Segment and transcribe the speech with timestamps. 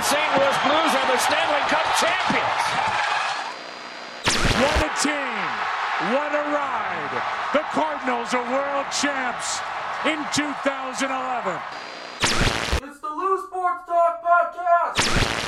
[0.00, 0.32] the St.
[0.32, 2.64] Louis Blues are the Stanley Cup champions.
[4.56, 5.44] What a team.
[6.16, 7.22] What a ride.
[7.52, 9.60] The Cardinals are world champs
[10.06, 11.60] in 2011.
[12.82, 15.40] It's the Lou Sports Talk Podcast.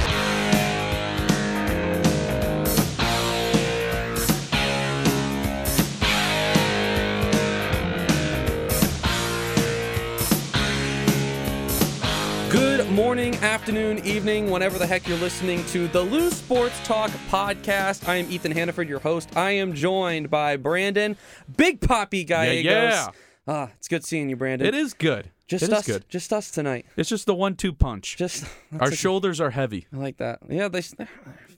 [12.50, 13.31] Good morning,
[13.62, 18.08] afternoon, evening, whenever the heck you're listening to the Loose Sports Talk podcast.
[18.08, 19.36] I am Ethan Hannaford, your host.
[19.36, 21.16] I am joined by Brandon,
[21.56, 22.64] Big Poppy Gallegos.
[22.66, 23.06] yeah.
[23.46, 24.66] Ah, it's good seeing you, Brandon.
[24.66, 25.30] It is good.
[25.46, 25.86] just it us.
[25.86, 26.04] good.
[26.08, 26.86] Just us tonight.
[26.96, 28.16] It's just the one-two punch.
[28.16, 28.44] Just
[28.80, 29.86] Our shoulders are heavy.
[29.92, 30.40] I like that.
[30.50, 31.08] Yeah, they they're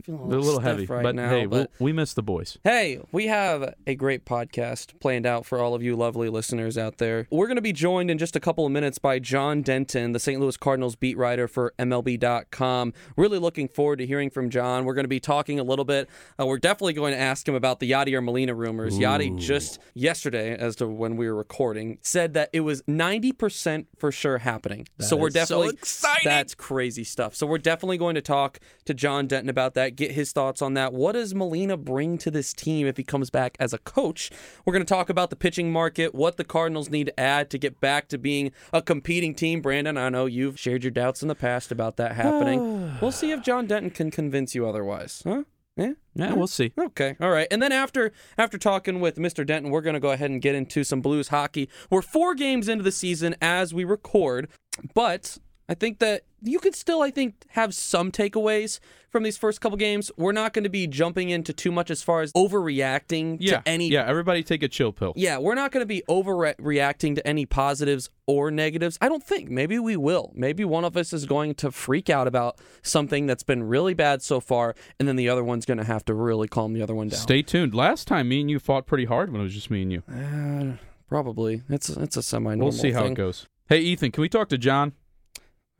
[0.05, 1.29] feeling a They're a little heavy, right but now.
[1.29, 2.59] hey, but we'll, we miss the boys.
[2.65, 6.99] Hey, we have a great podcast planned out for all of you lovely listeners out
[6.99, 7.27] there.
[7.31, 10.19] We're going to be joined in just a couple of minutes by John Denton, the
[10.21, 10.41] St.
[10.41, 12.93] Louis Cardinals beat writer for MLB.com.
[13.17, 14.85] Really looking forward to hearing from John.
[14.85, 16.09] We're going to be talking a little bit.
[16.39, 18.98] Uh, we're definitely going to ask him about the Yadier Molina rumors.
[18.98, 24.12] Yadi just yesterday, as to when we were recording, said that it was 90% for
[24.12, 24.87] sure happening.
[25.00, 26.23] so we're is so definitely exciting.
[26.25, 27.34] That's crazy stuff.
[27.34, 30.75] So we're definitely going to talk to John Denton about that, get his thoughts on
[30.75, 30.92] that.
[30.92, 34.31] What does Molina bring to this team if he comes back as a coach?
[34.64, 37.59] We're going to talk about the pitching market, what the Cardinals need to add to
[37.59, 39.61] get back to being a competing team.
[39.61, 42.98] Brandon, I know you've shared your doubts in the past about that happening.
[43.00, 45.22] we'll see if John Denton can convince you otherwise.
[45.25, 45.45] Huh?
[45.77, 45.92] Yeah.
[46.15, 46.72] Yeah, we'll see.
[46.78, 47.17] Okay.
[47.20, 47.48] All right.
[47.50, 49.45] And then after after talking with Mr.
[49.45, 51.69] Denton, we're going to go ahead and get into some Blues hockey.
[51.91, 54.48] We're 4 games into the season as we record,
[54.95, 59.61] but I think that you could still I think have some takeaways from these first
[59.62, 60.11] couple games.
[60.17, 63.69] We're not going to be jumping into too much as far as overreacting Yeah, to
[63.69, 64.05] any yeah.
[64.06, 65.15] Everybody take a chill pill.
[65.17, 68.98] yeah, we're not going to be overreacting to any positives or negatives.
[69.01, 69.48] I don't think.
[69.51, 70.33] Maybe we will.
[70.34, 74.21] Maybe one of us is going to freak out about something that's been really bad
[74.23, 76.95] so far, and then the other one's going to have to really calm the other
[76.95, 77.21] one down.
[77.21, 77.75] Stay tuned.
[77.75, 80.03] Last time, me and you fought pretty hard when it was just me and you.
[80.12, 80.77] Uh,
[81.09, 81.62] probably.
[81.69, 83.12] It's it's a semi-normal We'll see how thing.
[83.12, 83.47] it goes.
[83.69, 84.93] Hey, Ethan, can we talk to John?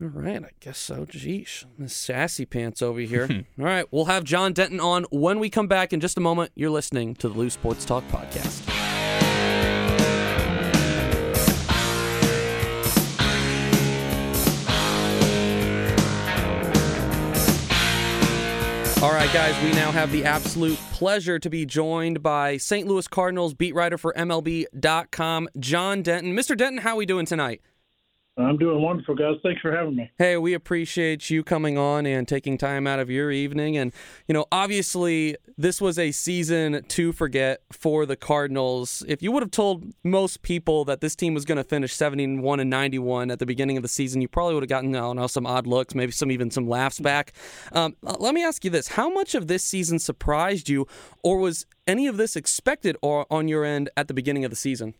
[0.01, 1.05] All right, I guess so.
[1.05, 3.29] Jeesh, this sassy pants over here.
[3.57, 6.51] All right, we'll have John Denton on when we come back in just a moment.
[6.55, 8.63] You're listening to the Loose Sports Talk podcast.
[19.01, 22.87] All right, guys, we now have the absolute pleasure to be joined by St.
[22.87, 26.33] Louis Cardinals beat writer for MLB.com, John Denton.
[26.35, 26.57] Mr.
[26.57, 27.61] Denton, how are we doing tonight?
[28.37, 29.35] I'm doing wonderful, guys.
[29.43, 30.11] Thanks for having me.
[30.17, 33.77] Hey, we appreciate you coming on and taking time out of your evening.
[33.77, 33.93] And,
[34.27, 39.03] you know, obviously, this was a season to forget for the Cardinals.
[39.07, 42.59] If you would have told most people that this team was going to finish 71
[42.59, 45.15] and 91 at the beginning of the season, you probably would have gotten, I don't
[45.15, 47.31] know, some odd looks, maybe some even some laughs back.
[47.71, 50.87] Um, let me ask you this How much of this season surprised you,
[51.23, 54.57] or was any of this expected or on your end at the beginning of the
[54.57, 54.93] season?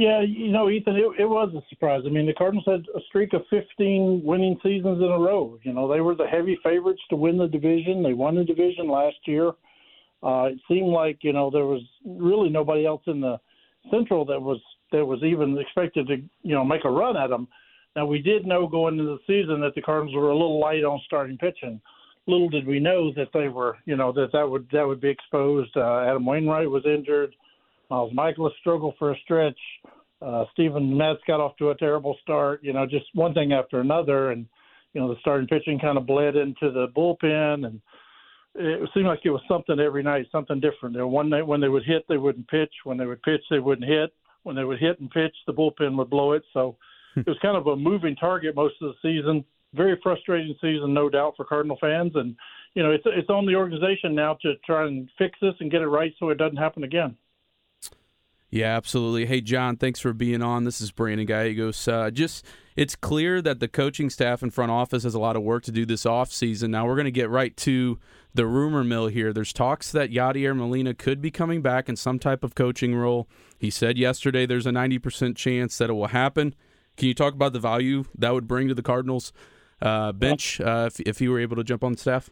[0.00, 2.04] Yeah, you know, Ethan, it, it was a surprise.
[2.06, 5.58] I mean, the Cardinals had a streak of 15 winning seasons in a row.
[5.62, 8.02] You know, they were the heavy favorites to win the division.
[8.02, 9.48] They won the division last year.
[10.22, 13.38] Uh, it seemed like you know there was really nobody else in the
[13.90, 14.58] Central that was
[14.90, 17.46] that was even expected to you know make a run at them.
[17.94, 20.82] Now we did know going into the season that the Cardinals were a little light
[20.82, 21.78] on starting pitching.
[22.26, 25.10] Little did we know that they were, you know, that that would that would be
[25.10, 25.76] exposed.
[25.76, 27.34] Uh, Adam Wainwright was injured.
[27.90, 29.58] Miles Mikolas struggled for a stretch.
[30.22, 32.62] Uh, Steven Matz got off to a terrible start.
[32.62, 34.46] You know, just one thing after another, and
[34.92, 37.80] you know the starting pitching kind of bled into the bullpen, and
[38.54, 40.94] it seemed like it was something every night, something different.
[40.94, 42.72] There one night when they would hit, they wouldn't pitch.
[42.84, 44.10] When they would pitch, they wouldn't hit.
[44.42, 46.42] When they would hit and pitch, the bullpen would blow it.
[46.52, 46.76] So
[47.16, 49.44] it was kind of a moving target most of the season.
[49.74, 52.36] Very frustrating season, no doubt, for Cardinal fans, and
[52.74, 55.80] you know it's it's on the organization now to try and fix this and get
[55.80, 57.16] it right so it doesn't happen again.
[58.50, 59.26] Yeah, absolutely.
[59.26, 60.64] Hey, John, thanks for being on.
[60.64, 61.86] This is Brandon Gallegos.
[61.86, 62.44] Uh, just,
[62.74, 65.70] it's clear that the coaching staff and front office has a lot of work to
[65.72, 66.70] do this offseason.
[66.70, 68.00] Now, we're going to get right to
[68.34, 69.32] the rumor mill here.
[69.32, 73.28] There's talks that Yadier Molina could be coming back in some type of coaching role.
[73.56, 76.54] He said yesterday there's a 90% chance that it will happen.
[76.96, 79.32] Can you talk about the value that would bring to the Cardinals
[79.80, 82.30] uh, bench uh, if, if he were able to jump on the staff?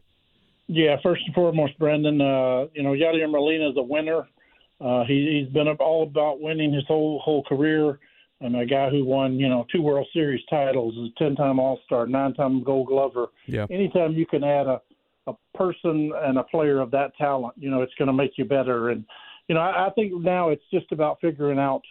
[0.67, 4.29] Yeah, first and foremost, Brendan, uh, you know, Yadier Molina is a winner.
[4.81, 7.99] Uh, he, he's been all about winning his whole whole career.
[8.41, 12.63] And a guy who won, you know, two World Series titles, a ten-time All-Star, nine-time
[12.63, 13.27] Gold Glover.
[13.47, 13.67] Yeah.
[13.69, 14.81] Anytime you can add a
[15.29, 18.45] a person and a player of that talent, you know, it's going to make you
[18.45, 18.91] better.
[18.91, 19.05] And
[19.49, 21.83] you know, I, I think now it's just about figuring out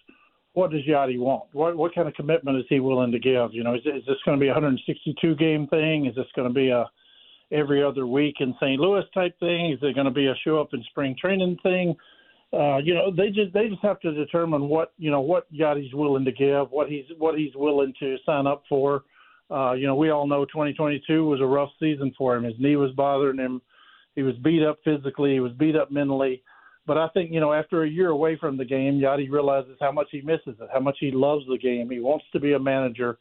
[0.53, 1.43] what does Yadi want?
[1.53, 3.53] What what kind of commitment is he willing to give?
[3.53, 6.07] You know, is, is this going to be a 162 game thing?
[6.07, 6.85] Is this going to be a
[7.51, 8.79] every other week in St.
[8.79, 9.71] Louis type thing?
[9.71, 11.95] Is it going to be a show up in spring training thing?
[12.53, 15.93] Uh, you know, they just they just have to determine what you know what Yadi's
[15.93, 19.03] willing to give, what he's what he's willing to sign up for.
[19.51, 22.43] Uh, you know, we all know 2022 was a rough season for him.
[22.43, 23.61] His knee was bothering him.
[24.15, 25.33] He was beat up physically.
[25.33, 26.41] He was beat up mentally.
[26.85, 29.91] But I think you know, after a year away from the game, Yadi realizes how
[29.91, 31.89] much he misses it, how much he loves the game.
[31.89, 33.17] He wants to be a manager,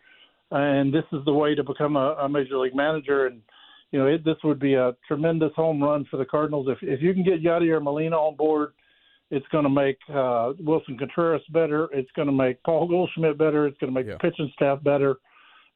[0.53, 3.27] and this is the way to become a, a major league manager.
[3.27, 3.43] And
[3.91, 7.03] you know, it, this would be a tremendous home run for the Cardinals if if
[7.03, 8.73] you can get Yadier Molina on board
[9.31, 11.89] it's going to make uh, Willson Contreras better.
[11.93, 13.67] It's going to make Paul Goldschmidt better.
[13.67, 14.15] It's going to make yeah.
[14.15, 15.17] the pitching staff better.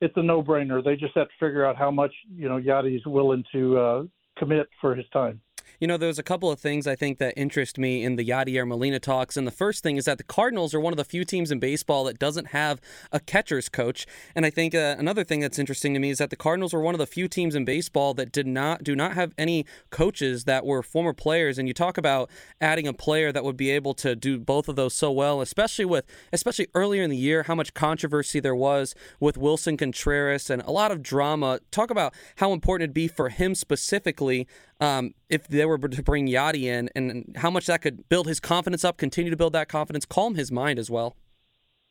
[0.00, 0.82] It's a no-brainer.
[0.82, 4.02] They just have to figure out how much you know Yadi's willing to uh,
[4.38, 5.40] commit for his time.
[5.80, 8.68] You know, there's a couple of things I think that interest me in the Yadier
[8.68, 9.38] Molina talks.
[9.38, 11.58] And the first thing is that the Cardinals are one of the few teams in
[11.58, 14.06] baseball that doesn't have a catcher's coach.
[14.34, 16.82] And I think uh, another thing that's interesting to me is that the Cardinals were
[16.82, 20.44] one of the few teams in baseball that did not do not have any coaches
[20.44, 21.56] that were former players.
[21.56, 22.28] And you talk about
[22.60, 25.86] adding a player that would be able to do both of those so well, especially
[25.86, 30.60] with especially earlier in the year, how much controversy there was with Willson Contreras and
[30.60, 31.60] a lot of drama.
[31.70, 34.46] Talk about how important it'd be for him specifically
[34.80, 38.40] um, if they were to bring Yadi in and how much that could build his
[38.40, 41.16] confidence up, continue to build that confidence, calm his mind as well.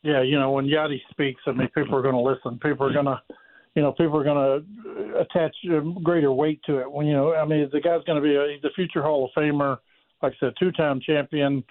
[0.02, 2.58] Yeah, you know, when Yadi speaks, I mean, people are going to listen.
[2.58, 3.20] People are going to,
[3.74, 5.54] you know, people are going to attach
[6.02, 6.90] greater weight to it.
[6.90, 9.26] When you know, I mean, the guy's going to be a he's a future Hall
[9.26, 9.78] of Famer,
[10.22, 11.62] like I said, two-time champion.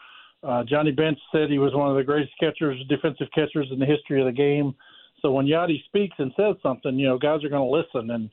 [0.41, 3.85] Uh, Johnny Bench said he was one of the greatest catchers, defensive catchers in the
[3.85, 4.73] history of the game.
[5.21, 8.11] So when Yadi speaks and says something, you know, guys are going to listen.
[8.11, 8.29] And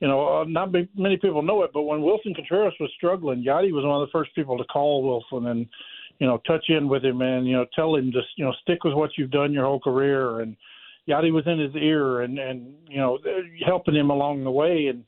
[0.00, 3.72] you know, uh, not many people know it, but when Willson Contreras was struggling, Yadi
[3.72, 5.66] was one of the first people to call Willson and,
[6.18, 8.84] you know, touch in with him and, you know, tell him just, you know, stick
[8.84, 10.40] with what you've done your whole career.
[10.40, 10.56] And
[11.08, 13.18] Yadi was in his ear and, and, you know,
[13.64, 14.88] helping him along the way.
[14.88, 15.02] And,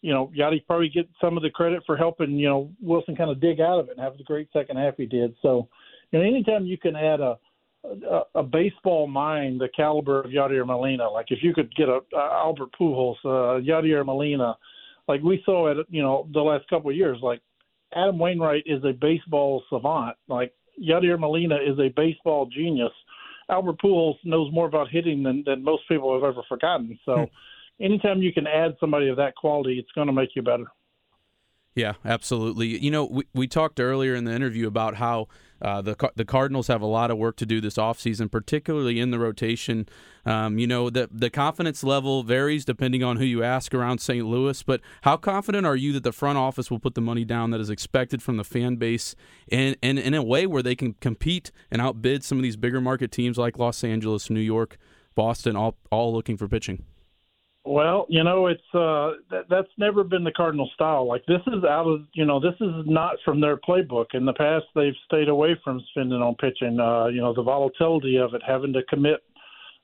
[0.00, 3.30] you know, Yadi probably get some of the credit for helping, you know, Willson kind
[3.30, 5.36] of dig out of it and have the great second half he did.
[5.40, 5.68] So,
[6.10, 7.38] you know, anytime you can add a,
[7.84, 11.08] a, a baseball mind the caliber of Yadier Molina.
[11.10, 14.56] Like if you could get a, a Albert Pujols, uh, Yadier Molina,
[15.08, 17.18] like we saw it, you know, the last couple of years.
[17.22, 17.40] Like
[17.94, 20.16] Adam Wainwright is a baseball savant.
[20.28, 22.92] Like Yadier Molina is a baseball genius.
[23.50, 26.98] Albert Pujols knows more about hitting than than most people have ever forgotten.
[27.04, 27.84] So, hmm.
[27.84, 30.66] anytime you can add somebody of that quality, it's going to make you better.
[31.74, 32.78] Yeah, absolutely.
[32.78, 35.28] You know, we, we talked earlier in the interview about how
[35.62, 39.12] uh, the the Cardinals have a lot of work to do this offseason, particularly in
[39.12, 39.88] the rotation.
[40.26, 44.26] Um, you know, the the confidence level varies depending on who you ask around St.
[44.26, 44.60] Louis.
[44.62, 47.60] But how confident are you that the front office will put the money down that
[47.60, 49.14] is expected from the fan base,
[49.50, 52.80] and and in a way where they can compete and outbid some of these bigger
[52.80, 54.78] market teams like Los Angeles, New York,
[55.14, 56.84] Boston, all all looking for pitching?
[57.64, 61.06] Well, you know, it's uh that, that's never been the Cardinal style.
[61.06, 64.06] Like this is out of, you know, this is not from their playbook.
[64.14, 66.80] In the past, they've stayed away from spending on pitching.
[66.80, 69.22] Uh, you know, the volatility of it, having to commit,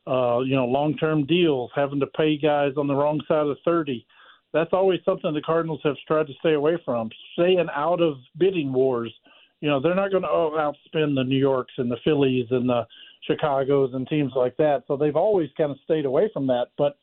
[0.09, 4.05] uh, you know, long-term deals, having to pay guys on the wrong side of 30.
[4.53, 7.11] That's always something the Cardinals have tried to stay away from.
[7.35, 9.13] Staying out of bidding wars.
[9.61, 12.87] You know, they're not going to outspend the New Yorks and the Phillies and the
[13.23, 14.85] Chicago's and teams like that.
[14.89, 16.97] So they've always kind of stayed away from that, but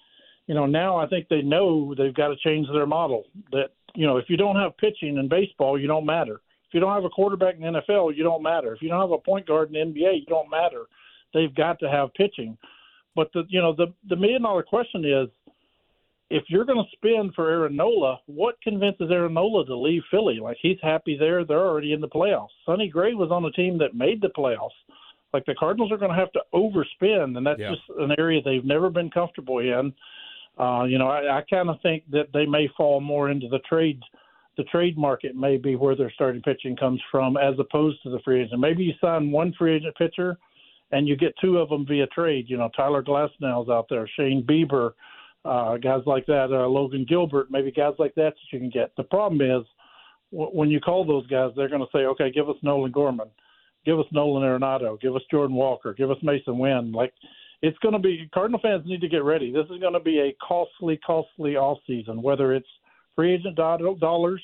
[0.47, 3.23] you know, now I think they know they've got to change their model.
[3.51, 6.41] That you know, if you don't have pitching in baseball, you don't matter.
[6.67, 8.73] If you don't have a quarterback in the NFL, you don't matter.
[8.73, 10.83] If you don't have a point guard in the NBA, you don't matter.
[11.33, 12.57] They've got to have pitching.
[13.15, 15.29] But the you know the the million dollar question is,
[16.29, 20.39] if you're going to spend for Aaron Nola, what convinces Aaron Nola to leave Philly?
[20.41, 22.49] Like he's happy there; they're already in the playoffs.
[22.65, 24.69] Sonny Gray was on a team that made the playoffs.
[25.33, 27.71] Like the Cardinals are going to have to overspend, and that's yeah.
[27.71, 29.93] just an area they've never been comfortable in.
[30.57, 33.59] Uh, you know, I, I kind of think that they may fall more into the
[33.59, 33.99] trade.
[34.57, 38.19] The trade market may be where their starting pitching comes from, as opposed to the
[38.19, 38.61] free agent.
[38.61, 40.37] Maybe you sign one free agent pitcher,
[40.91, 42.45] and you get two of them via trade.
[42.47, 44.91] You know, Tyler Glasnow's out there, Shane Bieber,
[45.43, 48.91] uh, guys like that, uh, Logan Gilbert, maybe guys like that that you can get.
[48.95, 49.65] The problem is
[50.31, 53.29] w- when you call those guys, they're going to say, okay, give us Nolan Gorman,
[53.85, 56.91] give us Nolan Arenado, give us Jordan Walker, give us Masyn Winn.
[56.91, 57.13] Like
[57.65, 59.51] it's going to be Cardinal fans need to get ready.
[59.51, 62.67] This is going to be a costly, costly off season, whether it's
[63.15, 64.41] free agent dollars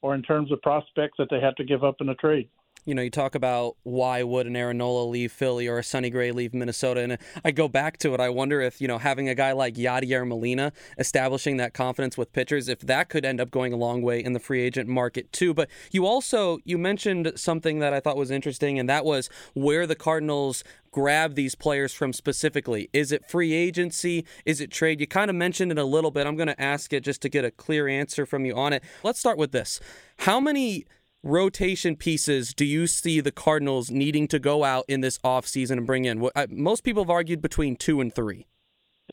[0.00, 2.48] or in terms of prospects that they have to give up in a trade.
[2.84, 6.10] You know, you talk about why would an Aaron Nola leave Philly or a Sonny
[6.10, 8.20] Gray leave Minnesota, and I go back to it.
[8.20, 12.32] I wonder if you know having a guy like Yadier Molina establishing that confidence with
[12.32, 15.32] pitchers, if that could end up going a long way in the free agent market
[15.32, 15.54] too.
[15.54, 19.86] But you also you mentioned something that I thought was interesting, and that was where
[19.86, 22.88] the Cardinals grab these players from specifically?
[22.92, 24.26] Is it free agency?
[24.44, 25.00] Is it trade?
[25.00, 26.26] You kind of mentioned it a little bit.
[26.26, 28.84] I'm going to ask it just to get a clear answer from you on it.
[29.02, 29.80] Let's start with this.
[30.18, 30.84] How many
[31.22, 35.86] rotation pieces do you see the Cardinals needing to go out in this offseason and
[35.86, 36.28] bring in?
[36.50, 38.46] Most people have argued between two and three.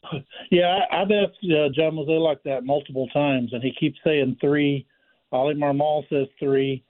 [0.51, 4.88] Yeah, I've asked uh, John Mozeliak that multiple times, and he keeps saying three.
[5.32, 6.84] Oli Marmol says three.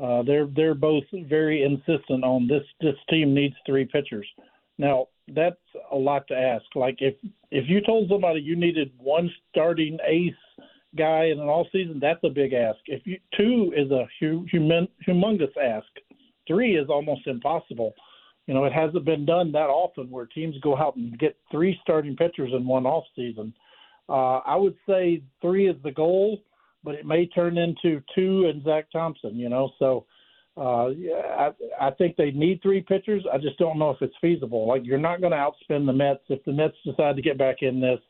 [0.00, 2.62] Uh, they're they're both very insistent on this.
[2.80, 4.28] This team needs three pitchers.
[4.78, 5.56] Now that's
[5.90, 6.64] a lot to ask.
[6.76, 7.14] Like if
[7.50, 10.32] if you told somebody you needed one starting ace
[10.96, 12.78] guy in an all season, that's a big ask.
[12.86, 15.88] If you two is a human, humongous ask.
[16.46, 17.94] Three is almost impossible.
[18.46, 21.78] You know, it hasn't been done that often where teams go out and get three
[21.82, 23.54] starting pitchers in one off season.
[24.08, 26.42] Uh, I would say three is the goal,
[26.82, 29.36] but it may turn into two and Zack Thompson.
[29.36, 30.06] You know, so
[30.56, 33.24] uh, yeah, I, I think they need three pitchers.
[33.32, 34.66] I just don't know if it's feasible.
[34.66, 37.58] Like you're not going to outspend the Mets if the Mets decide to get back
[37.62, 38.00] in this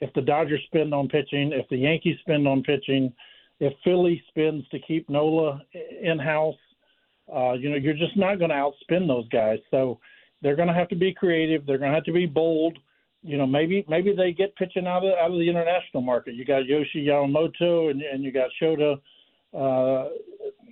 [0.00, 3.12] if the Dodgers spend on pitching, if the Yankees spend on pitching,
[3.60, 5.60] if Philly spends to keep Nola
[6.02, 6.54] in house,
[7.34, 9.58] uh, you know, you're just not going to outspend those guys.
[9.70, 9.98] So
[10.40, 11.66] they're going to have to be creative.
[11.66, 12.78] They're going to have to be bold.
[13.22, 16.34] You know, maybe maybe they get pitching out of out of the international market.
[16.34, 19.00] You got Yoshi Yamamoto and and you got Shota
[19.56, 20.08] uh,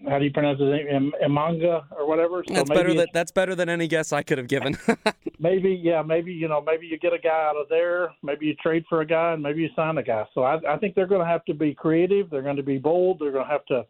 [0.09, 1.12] how do you pronounce his name?
[1.25, 2.45] Imanga or whatever.
[2.47, 4.76] So that's better than that's better than any guess I could have given.
[5.38, 8.12] maybe, yeah, maybe you know, maybe you get a guy out of there.
[8.23, 10.25] Maybe you trade for a guy, and maybe you sign a guy.
[10.35, 12.30] So I, I think they're going to have to be creative.
[12.30, 13.18] They're going to be bold.
[13.21, 13.85] They're going to have to,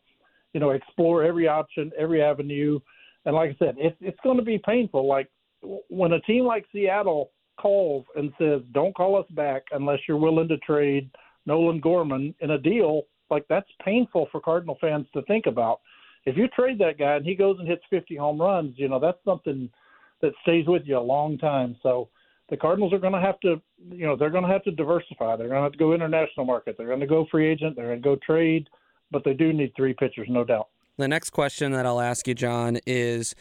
[0.53, 2.79] you know, explore every option, every avenue.
[3.25, 5.07] And like I said, it's it's going to be painful.
[5.07, 5.29] Like
[5.89, 10.49] when a team like Seattle calls and says, "Don't call us back unless you're willing
[10.49, 11.11] to trade
[11.45, 15.81] Nolan Gorman in a deal." Like that's painful for Cardinal fans to think about
[16.25, 18.99] if you trade that guy and he goes and hits 50 home runs, you know
[18.99, 19.71] that's something
[20.23, 21.77] that stays with you a long time.
[21.83, 22.09] So
[22.49, 25.37] the Cardinals are going to have to, you know, they're going to have to diversify.
[25.37, 26.77] They're going to have to go international market.
[26.79, 27.77] They're going to go free agent.
[27.77, 28.69] They're going to go trade,
[29.11, 30.69] but they do need three pitchers, no doubt.
[30.97, 33.35] The next question that I'll ask you, John, is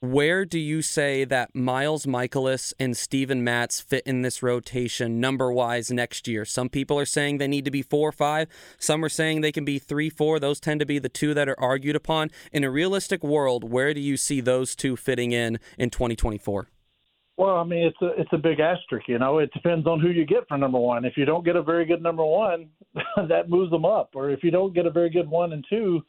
[0.00, 5.50] where do you say that Miles Mikolas and Steven Matz fit in this rotation number
[5.50, 6.44] wise next year?
[6.44, 8.48] Some people are saying they need to be four or five.
[8.78, 10.38] Some are saying they can be three, four.
[10.38, 12.30] Those tend to be the two that are argued upon.
[12.52, 16.68] In a realistic world, where do you see those two fitting in in 2024?
[17.36, 19.08] Well, I mean, it's a it's a big asterisk.
[19.08, 21.04] You know, it depends on who you get for number one.
[21.04, 22.68] If you don't get a very good number one,
[23.28, 24.10] that moves them up.
[24.14, 26.02] Or if you don't get a very good one and two,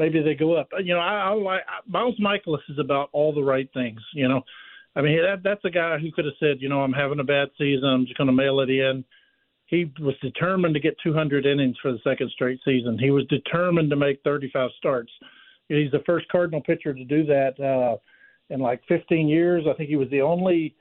[0.00, 0.70] maybe they go up.
[0.82, 4.00] You know, I, I like Miles Mikolas is about all the right things.
[4.14, 4.42] You know,
[4.96, 7.24] I mean that that's a guy who could have said, you know, I'm having a
[7.24, 9.04] bad season, I'm just going to mail it in.
[9.66, 12.98] He was determined to get 200 innings for the second straight season.
[12.98, 15.12] He was determined to make 35 starts.
[15.68, 17.96] He's the first Cardinal pitcher to do that uh,
[18.52, 19.64] in like 15 years.
[19.70, 20.74] I think he was the only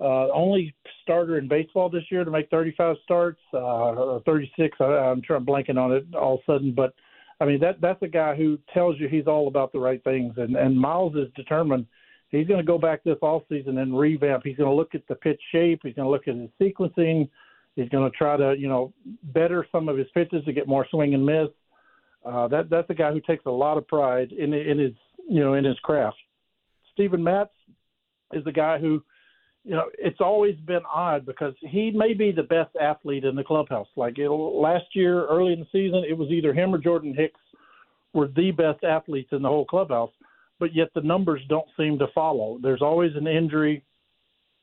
[0.00, 4.76] uh, only starter in baseball this year to make 35 starts uh, or 36.
[4.80, 6.94] I, I'm sure I'm blanking on it all of a sudden, but
[7.40, 10.34] I mean that that's a guy who tells you he's all about the right things,
[10.36, 11.86] and and Miles is determined.
[12.30, 14.42] He's going to go back this off season and revamp.
[14.44, 15.80] He's going to look at the pitch shape.
[15.84, 17.28] He's going to look at his sequencing.
[17.76, 18.92] He's going to try to you know
[19.24, 21.48] better some of his pitches to get more swing and miss.
[22.24, 24.92] Uh, that that's a guy who takes a lot of pride in in his
[25.28, 26.16] you know in his craft.
[26.92, 27.50] Steven Matz
[28.32, 29.02] is the guy who
[29.64, 33.42] you know, it's always been odd because he may be the best athlete in the
[33.42, 33.88] clubhouse.
[33.96, 37.40] Like it, last year, early in the season, it was either him or Jordan Hicks
[38.12, 40.10] were the best athletes in the whole clubhouse,
[40.60, 42.58] but yet the numbers don't seem to follow.
[42.62, 43.82] There's always an injury.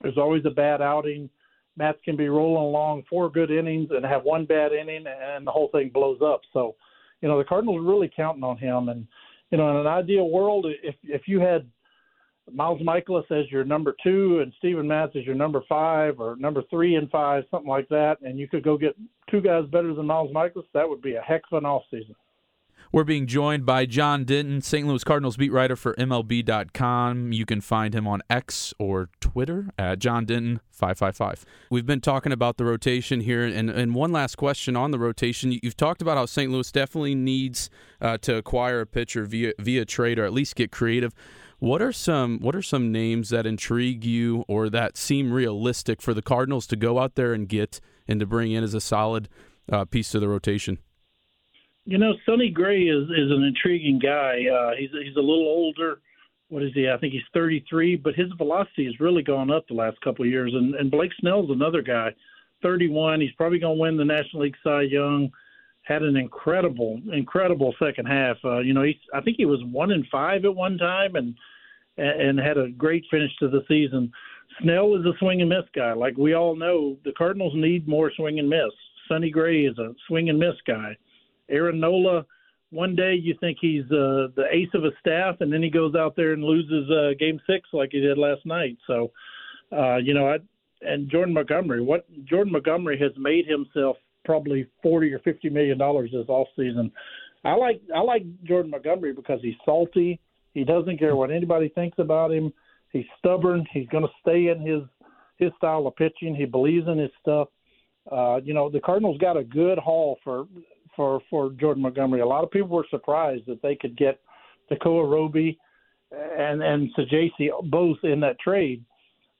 [0.01, 1.29] There's always a bad outing.
[1.77, 5.51] Matz can be rolling along four good innings and have one bad inning, and the
[5.51, 6.41] whole thing blows up.
[6.53, 6.75] So,
[7.21, 8.89] you know, the Cardinals are really counting on him.
[8.89, 9.07] And
[9.49, 11.65] you know, in an ideal world, if if you had
[12.51, 16.63] Miles Mikolas as your number two and Steven Matz as your number five or number
[16.69, 18.95] three and five, something like that, and you could go get
[19.29, 22.15] two guys better than Miles Mikolas, that would be a heck of an off season.
[22.93, 24.85] We're being joined by John Denton, St.
[24.85, 27.31] Louis Cardinals beat writer for MLB.com.
[27.31, 31.45] You can find him on X or Twitter at John Denton 555.
[31.69, 35.57] We've been talking about the rotation here, and, and one last question on the rotation.
[35.63, 36.51] You've talked about how St.
[36.51, 37.69] Louis definitely needs
[38.01, 41.13] uh, to acquire a pitcher via via trade or at least get creative.
[41.61, 46.11] What are some what are some names that intrigue you or that seem realistic for
[46.11, 49.29] the Cardinals to go out there and get and to bring in as a solid
[49.71, 50.79] uh, piece to the rotation?
[51.85, 54.43] You know, Sonny Gray is is an intriguing guy.
[54.51, 55.99] Uh, he's he's a little older.
[56.49, 56.89] what is he?
[56.89, 60.31] I think he's 33, but his velocity has really gone up the last couple of
[60.31, 60.51] years.
[60.55, 62.09] And, and Blake Snell's another guy,
[62.63, 63.21] 31.
[63.21, 65.29] He's probably going to win the National League Cy Young.
[65.83, 68.37] Had an incredible, incredible second half.
[68.43, 71.35] Uh, you know, he I think he was one in five at one time, and
[71.97, 74.11] and had a great finish to the season.
[74.61, 75.93] Snell is a swing and miss guy.
[75.93, 78.71] Like we all know, the Cardinals need more swing and miss.
[79.07, 80.95] Sonny Gray is a swing and miss guy.
[81.49, 82.25] Aaron Nola
[82.71, 85.93] one day you think he's uh, the ace of a staff, and then he goes
[85.93, 88.77] out there and loses uh, Game Six like he did last night.
[88.87, 89.11] So,
[89.71, 90.37] uh, you know, I,
[90.81, 96.11] and Jordan Montgomery, what Jordan Montgomery has made himself probably forty or fifty million dollars
[96.11, 96.91] this off season.
[97.43, 100.19] I like I like Jordan Montgomery because he's salty.
[100.53, 102.51] He doesn't care what anybody thinks about him.
[102.91, 103.65] He's stubborn.
[103.71, 104.83] He's going to stay in his
[105.37, 106.35] his style of pitching.
[106.35, 107.47] He believes in his stuff.
[108.11, 110.45] Uh, you know, the Cardinals got a good haul for
[110.95, 112.21] for for Jordan Montgomery.
[112.21, 114.19] A lot of people were surprised that they could get
[114.71, 115.57] Tekoah Roby
[116.11, 118.83] and and Saggese both in that trade,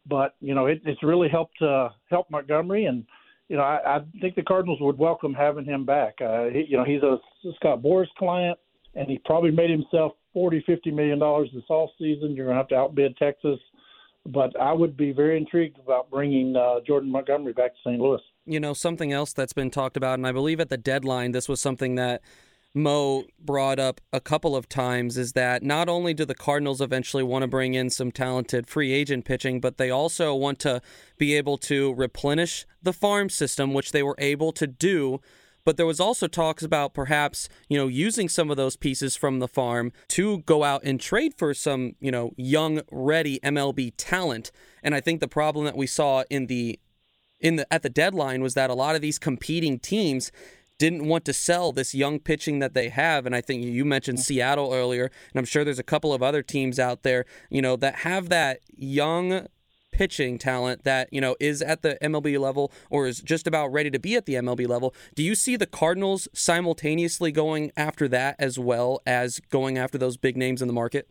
[0.08, 3.06] but you know it, it's really helped uh, help Montgomery, and
[3.50, 6.15] you know I, I think the Cardinals would welcome having him back.
[6.22, 7.18] Uh, he, you know he's a
[7.58, 8.58] Scott Boras client,
[8.96, 12.35] and he probably made himself forty fifty million dollars this off season.
[12.35, 13.59] You're gonna have to outbid Texas,
[14.25, 18.00] but I would be very intrigued about bringing uh, Jordan Montgomery back to St.
[18.00, 21.31] Louis you know, something else that's been talked about, and I believe at the deadline,
[21.31, 22.21] this was something that
[22.73, 27.23] Mo brought up a couple of times is that not only do the Cardinals eventually
[27.23, 30.81] want to bring in some talented free agent pitching, but they also want to
[31.17, 35.19] be able to replenish the farm system, which they were able to do.
[35.63, 39.39] But there was also talks about perhaps, you know, using some of those pieces from
[39.39, 44.51] the farm to go out and trade for some, you know, young, ready MLB talent.
[44.84, 46.80] And I think the problem that we saw in the
[47.39, 50.32] in the at the deadline was that a lot of these competing teams
[50.77, 54.18] didn't want to sell this young pitching that they have and I think you mentioned
[54.18, 54.24] mm-hmm.
[54.24, 57.75] Seattle earlier and I'm sure there's a couple of other teams out there, you know,
[57.77, 59.48] that have that young
[60.01, 63.91] pitching talent that, you know, is at the MLB level or is just about ready
[63.91, 64.96] to be at the MLB level.
[65.13, 70.17] Do you see the Cardinals simultaneously going after that as well as going after those
[70.17, 71.08] big names in the market?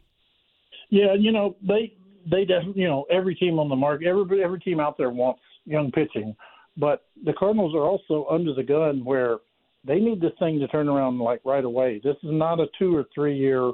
[0.88, 1.94] Yeah, you know, they
[2.28, 5.40] they definitely, you know, every team on the market, every every team out there wants
[5.66, 6.35] young pitching.
[6.76, 9.37] But the Cardinals are also under the gun where
[9.85, 12.00] they need this thing to turn around like right away.
[12.02, 13.71] This is not a two or three year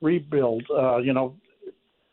[0.00, 0.64] rebuild.
[0.74, 1.36] Uh, you know,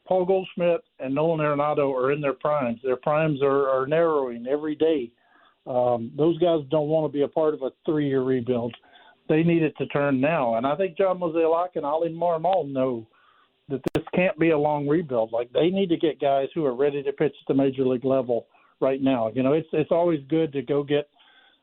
[0.08, 2.80] Paul Goldschmidt and Nolan Arenado are in their primes.
[2.84, 5.12] Their primes are, are narrowing every day.
[5.66, 8.76] Um, those guys don't want to be a part of a three year rebuild.
[9.30, 10.56] They need it to turn now.
[10.56, 13.08] And I think John Mozeliak and Oli Marmol know
[13.70, 15.32] that this can't be a long rebuild.
[15.32, 18.04] Like they need to get guys who are ready to pitch at the major league
[18.04, 18.48] level
[18.82, 19.32] right now.
[19.34, 21.10] You know, it's it's always good to go get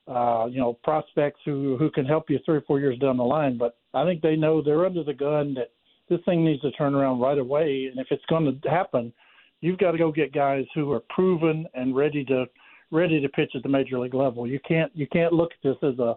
[0.09, 3.23] uh, you know prospects who who can help you three or four years down the
[3.23, 3.59] line.
[3.59, 5.73] But I think they know they're under the gun that
[6.11, 7.89] this thing needs to turn around right away.
[7.91, 9.13] And if it's going to happen,
[9.61, 12.45] you've got to go get guys who are proven and ready to
[12.91, 14.47] ready to pitch at the major league level.
[14.47, 16.17] You can't you can't look at this as a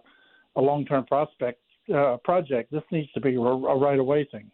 [0.56, 1.60] a long term prospect
[1.94, 2.70] uh, project.
[2.70, 4.50] This needs to be a, a right away thing.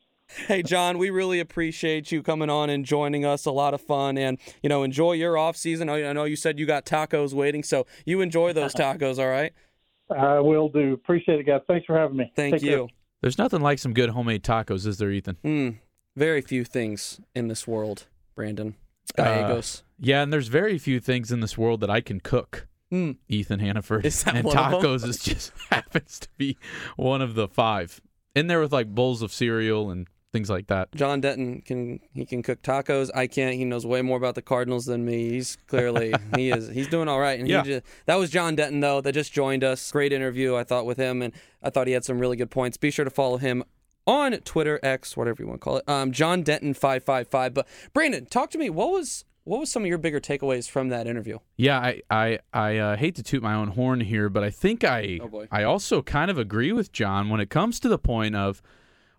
[0.46, 3.46] Hey, John, we really appreciate you coming on and joining us.
[3.46, 4.16] A lot of fun.
[4.16, 5.88] And, you know, enjoy your off season.
[5.88, 9.52] I know you said you got tacos waiting, so you enjoy those tacos, all right?
[10.16, 10.92] I will do.
[10.92, 11.62] Appreciate it, guys.
[11.66, 12.32] Thanks for having me.
[12.36, 12.86] Thank Take you.
[12.86, 12.96] Care.
[13.20, 15.36] There's nothing like some good homemade tacos, is there, Ethan?
[15.44, 15.78] Mm,
[16.16, 18.76] very few things in this world, Brandon.
[19.16, 19.82] Gallegos.
[19.82, 22.66] Uh, yeah, and there's very few things in this world that I can cook.
[22.92, 23.16] Mm.
[23.28, 24.04] Ethan Hannaford.
[24.04, 26.56] And tacos is just happens to be
[26.96, 28.00] one of the five.
[28.34, 30.92] In there with like bowls of cereal and things like that.
[30.94, 33.10] John Denton can he can cook tacos.
[33.14, 33.54] I can't.
[33.56, 35.30] He knows way more about the Cardinals than me.
[35.30, 37.38] He's clearly he is he's doing all right.
[37.38, 37.62] And Yeah.
[37.62, 39.90] he just, that was John Denton though that just joined us.
[39.90, 42.76] Great interview I thought with him, and I thought he had some really good points.
[42.76, 43.64] Be sure to follow him
[44.06, 45.88] on Twitter, X, whatever you want to call it.
[45.88, 47.52] Um, John Denton five five five.
[47.54, 48.70] But Brandon, talk to me.
[48.70, 51.38] What was what was some of your bigger takeaways from that interview?
[51.56, 54.84] Yeah, I I, I uh, hate to toot my own horn here, but I think
[54.84, 55.46] I Oh.
[55.50, 58.62] I also kind of agree with John when it comes to the point of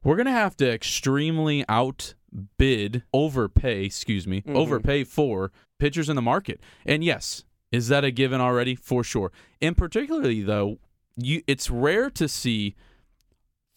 [0.03, 4.55] we're gonna have to extremely outbid, overpay, excuse me, Mm-hmm.
[4.55, 6.59] overpay for pitchers in the market.
[6.85, 8.75] And yes, is that a given already?
[8.75, 9.31] For sure.
[9.61, 10.79] And particularly though,
[11.17, 12.75] you it's rare to see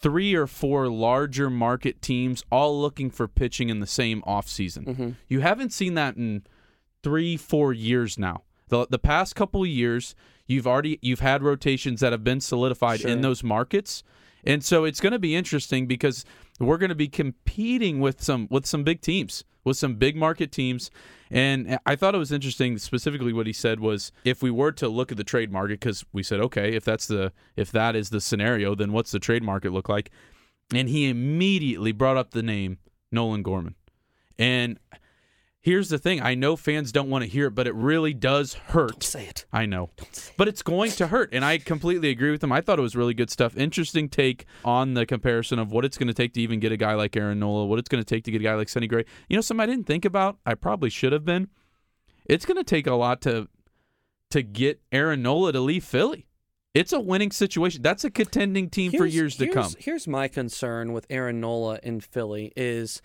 [0.01, 4.85] three or four larger market teams all looking for pitching in the same offseason.
[4.87, 5.11] Mm-hmm.
[5.29, 6.43] You haven't seen that in
[7.03, 8.43] three, four years now.
[8.69, 10.15] The the past couple of years,
[10.47, 13.11] you've already you've had rotations that have been solidified Sure.
[13.11, 14.03] in those markets.
[14.45, 16.25] And so it's going to be interesting because
[16.61, 20.53] we're going to be competing with some with some big teams, with some big market
[20.53, 20.91] teams.
[21.31, 24.89] And I thought it was interesting specifically what he said was if we were to
[24.89, 28.11] look at the trade market cuz we said okay, if that's the if that is
[28.11, 30.11] the scenario, then what's the trade market look like?
[30.73, 32.79] And he immediately brought up the name
[33.11, 33.75] Nolan Gorman.
[34.39, 34.79] And
[35.65, 38.53] here's the thing I know fans don't want to hear it, but it really does
[38.53, 38.91] hurt.
[38.91, 39.47] Don't Say it.
[39.51, 39.89] I know.
[40.37, 41.31] But it's going to hurt.
[41.33, 42.53] And I completely agree with him.
[42.53, 43.57] I thought it was really good stuff.
[43.57, 46.77] Interesting take on the comparison of what it's going to take to even get a
[46.77, 48.87] guy like Aaron Nola, what it's going to take to get a guy like Sonny
[48.87, 49.05] Gray.
[49.29, 51.49] You know, something I didn't think about, I probably should have been.
[52.27, 53.49] It's going to take a lot to
[54.31, 56.27] to get Aaron Nola to leave Philly.
[56.75, 57.83] It's a winning situation.
[57.83, 59.73] That's a contending team for years to here's- come.
[59.79, 63.01] Here's my concern with Aaron Nola in Philly is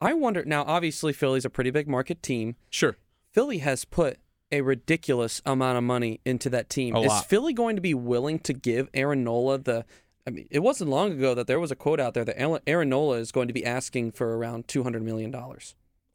[0.00, 2.56] I wonder now obviously Philly's a pretty big market team.
[2.70, 2.96] Sure.
[3.32, 4.18] Philly has put
[4.52, 6.94] a ridiculous amount of money into that team.
[6.94, 7.26] A is lot.
[7.26, 9.84] Philly going to be willing to give Aaron Nola the
[10.26, 12.88] I mean, it wasn't long ago that there was a quote out there that Aaron-
[12.88, 15.34] Nola is going to be asking for around $200 million.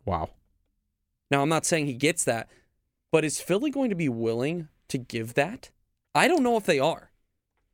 [0.05, 0.29] Wow.
[1.31, 2.47] Now, I'm not saying he gets that,
[3.11, 5.71] but is Philly going to be willing to give that?
[6.13, 7.11] I don't know if they are.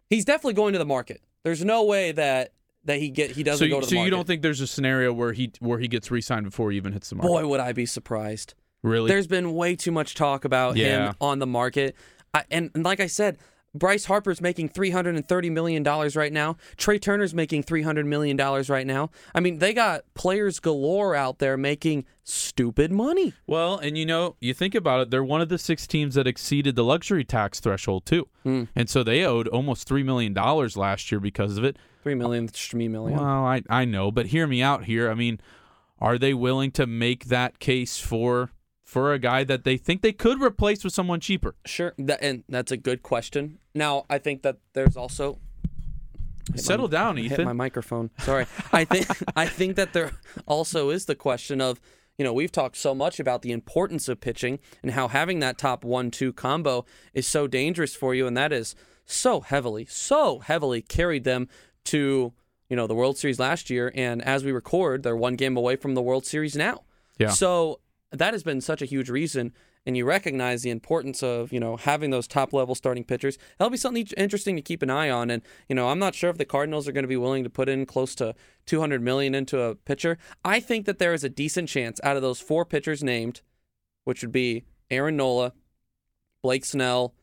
[0.09, 1.21] He's definitely going to the market.
[1.43, 2.53] There's no way that
[2.85, 4.05] that he get he doesn't So, go to the so market.
[4.05, 6.93] you don't think there's a scenario where he where he gets re-signed before he even
[6.93, 7.29] hits the market?
[7.29, 8.53] Boy, would I be surprised.
[8.83, 9.07] really?
[9.07, 11.09] There's been way too much talk about Yeah.
[11.09, 11.95] him on the market.
[12.33, 13.37] I, and, and like I said,
[13.73, 16.57] Bryce Harper's making $330 million right now.
[16.75, 19.09] Trea Turner's making $300 million right now.
[19.33, 23.33] I mean, they got players galore out there making stupid money.
[23.47, 26.27] Well, and you know, you think about it, they're one of the six teams that
[26.27, 28.63] exceeded the luxury tax threshold too, Hmm.
[28.75, 31.77] and so they owed almost three million dollars last year because of it.
[32.05, 33.19] $3 million, $3 million.
[33.19, 35.09] Well, I I know, but hear me out here.
[35.09, 35.39] I mean,
[35.99, 38.49] are they willing to make that case for
[38.83, 41.55] for a guy that they think they could replace with someone cheaper?
[41.65, 43.59] Sure, that, and that's a good question.
[43.73, 45.39] Now, I think that there's also
[46.55, 47.45] Settle down, I hit Ethan.
[47.45, 48.09] my microphone.
[48.19, 48.45] Sorry.
[48.73, 50.11] I think I think that there
[50.45, 51.79] also is the question of
[52.17, 55.57] you know we've talked so much about the importance of pitching and how having that
[55.57, 60.81] top one-two combo is so dangerous for you, and that is so heavily, so heavily
[60.81, 61.47] carried them
[61.85, 62.33] to
[62.69, 65.75] you know the World Series last year, and as we record, they're one game away
[65.75, 66.83] from the World Series now.
[67.17, 67.29] Yeah.
[67.29, 67.79] So
[68.11, 69.53] that has been such a huge reason,
[69.85, 73.37] and you recognize the importance of you know having those top level starting pitchers.
[73.57, 75.29] That'll be something interesting to keep an eye on.
[75.29, 77.49] And you know, I'm not sure if the Cardinals are going to be willing to
[77.49, 80.17] put in close to 200 million into a pitcher.
[80.45, 83.41] I think that there is a decent chance out of those four pitchers named,
[84.03, 85.53] which would be Aaron Nola,
[86.43, 87.13] Blake Snell.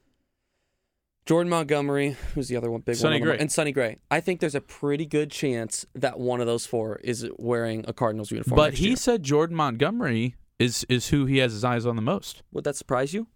[1.26, 3.38] Jordan Montgomery, who's the other one, big Sonny one, Gray.
[3.38, 3.98] and Sonny Gray.
[4.10, 7.92] I think there's a pretty good chance that one of those four is wearing a
[7.92, 8.56] Cardinals uniform.
[8.56, 8.96] But he year.
[8.96, 12.42] said Jordan Montgomery is is who he has his eyes on the most.
[12.52, 13.26] would that surprise you?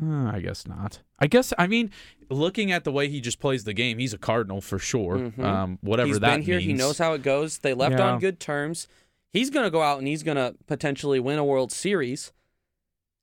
[0.00, 1.00] Uh, I guess not.
[1.18, 1.90] I guess I mean,
[2.30, 5.18] looking at the way he just plays the game, he's a Cardinal for sure.
[5.18, 5.38] Mhm.
[5.44, 6.58] Um, whatever He's that been here.
[6.60, 7.58] He knows how it goes.
[7.58, 8.12] They left Yeah.
[8.12, 8.88] on good terms.
[9.34, 12.32] He's going to go out and he's going to potentially win a World Series.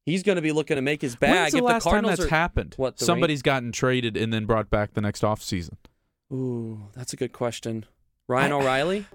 [0.06, 1.36] He's going to be looking to make his bag.
[1.36, 2.74] When's the if last the time that's are, happened?
[2.78, 5.74] What, Somebody's gotten traded and then brought back the next offseason.
[6.32, 7.86] Ooh, that's a good question.
[8.30, 9.06] Ryan O'Reilly.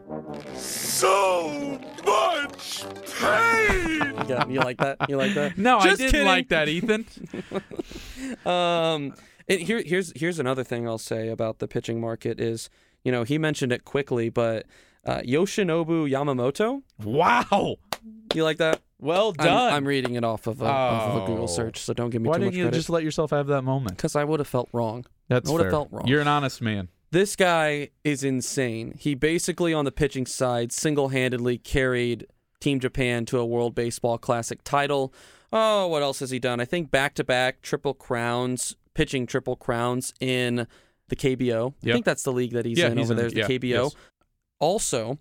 [0.56, 2.84] So much
[3.20, 4.12] pain.
[4.28, 5.08] Yeah, you like that?
[5.08, 5.56] You like that?
[5.58, 6.26] No, I didn't kidding.
[6.26, 7.06] like that, Ethan.
[8.46, 9.14] Um,
[9.48, 12.70] and here, here's here's another thing I'll say about the pitching market is,
[13.04, 14.64] you know, he mentioned it quickly, but
[15.04, 16.82] uh, Yoshinobu Yamamoto.
[17.04, 17.76] wow.
[18.34, 18.80] You like that?
[18.98, 19.72] Well I'm, done.
[19.74, 21.26] I'm reading it off of a, off of a Oh.
[21.26, 23.62] Google search, so don't give me Why too didn't you just let yourself have that
[23.62, 23.96] moment?
[23.98, 25.04] Because I would have felt wrong.
[25.28, 25.70] That's I would've fair.
[25.70, 26.06] felt wrong.
[26.08, 26.88] You're an honest man.
[27.14, 28.92] This guy is insane.
[28.98, 32.26] He basically, on the pitching side, single handedly carried
[32.58, 35.14] Team Japan to a World Baseball Classic title.
[35.52, 36.58] Oh, what else has he done?
[36.58, 40.66] I think back to back triple crowns, pitching triple crowns in
[41.06, 41.74] the KBO.
[41.84, 43.38] I think that's the league that he's Yeah, in he's over in- there, is the
[43.42, 43.84] yeah, KBO.
[43.84, 43.94] yes.
[44.58, 45.18] Also,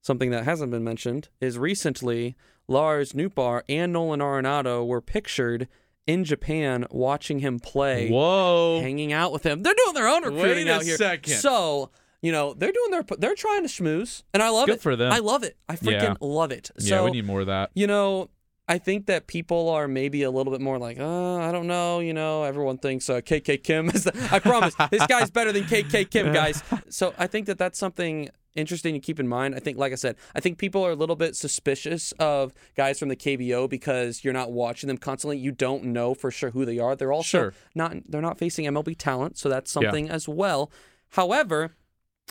[0.00, 2.36] something that hasn't been mentioned is recently
[2.68, 5.68] Lars Nootbaar and Nolan Arenado were pictured
[6.06, 8.80] in Japan watching him play Whoa.
[8.80, 9.62] hanging out with him.
[9.62, 10.96] They're doing their own recruiting Wait a out here.
[10.96, 11.34] second.
[11.34, 11.90] So
[12.22, 14.80] you know they're doing their they're trying to schmooze, and I love Good it.
[14.82, 15.12] for them.
[15.12, 15.56] I love it.
[15.68, 16.14] I freaking Yeah.
[16.20, 16.70] love it.
[16.78, 17.70] yeah, so we need more of that.
[17.74, 18.28] you know.
[18.68, 21.98] I think that people are maybe a little bit more like, uh, I don't know,
[21.98, 25.64] you know, everyone thinks uh, KK Kim is the, I promise, this guy's better than
[25.64, 26.62] KK Kim, guys.
[26.88, 29.54] So I think that that's something interesting to keep in mind.
[29.54, 32.98] I think, like I said, I think people are a little bit suspicious of guys
[32.98, 35.38] from the KBO because you're not watching them constantly.
[35.38, 36.94] You don't know for sure who they are.
[36.96, 37.54] They're also Sure.
[37.74, 39.82] not, they're not facing MLB talent, so that's Yeah.
[39.82, 40.70] something as well.
[41.10, 41.72] However,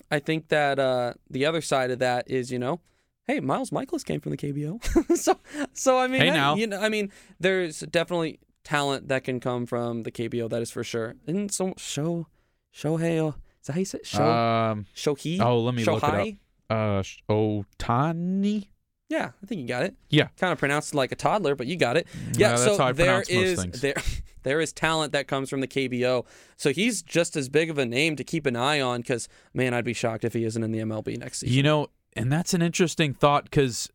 [0.09, 2.79] I think that uh, the other side of that is, you know,
[3.27, 4.79] hey, Miles Mikolas came from the KBO,
[5.17, 5.37] so
[5.73, 10.03] so I mean, Hey, you know, I mean, there's definitely talent that can come from
[10.03, 10.49] the KBO.
[10.49, 11.15] That is for sure.
[11.27, 12.27] And so show,
[12.75, 14.05] Shohei, uh, is that how you say it?
[14.07, 15.39] Show, Um, Shohei?
[15.39, 16.13] oh, let me look it up.
[16.13, 16.37] Shohei?
[16.69, 18.67] uh, Ohtani.
[19.09, 19.95] Yeah, I think you got it.
[20.09, 20.29] Yeah.
[20.37, 22.07] kind of pronounced like a toddler, but you got it.
[22.37, 23.81] Yeah, Yeah, so that's how I there pronounce most things.
[23.81, 23.95] there
[24.43, 26.25] there is talent that comes from the KBO.
[26.55, 29.01] So he's just as big of a name to keep an eye on.
[29.01, 31.53] Because man, I'd be shocked if he isn't in the MLB next season.
[31.55, 33.89] You know, and that's an interesting thought because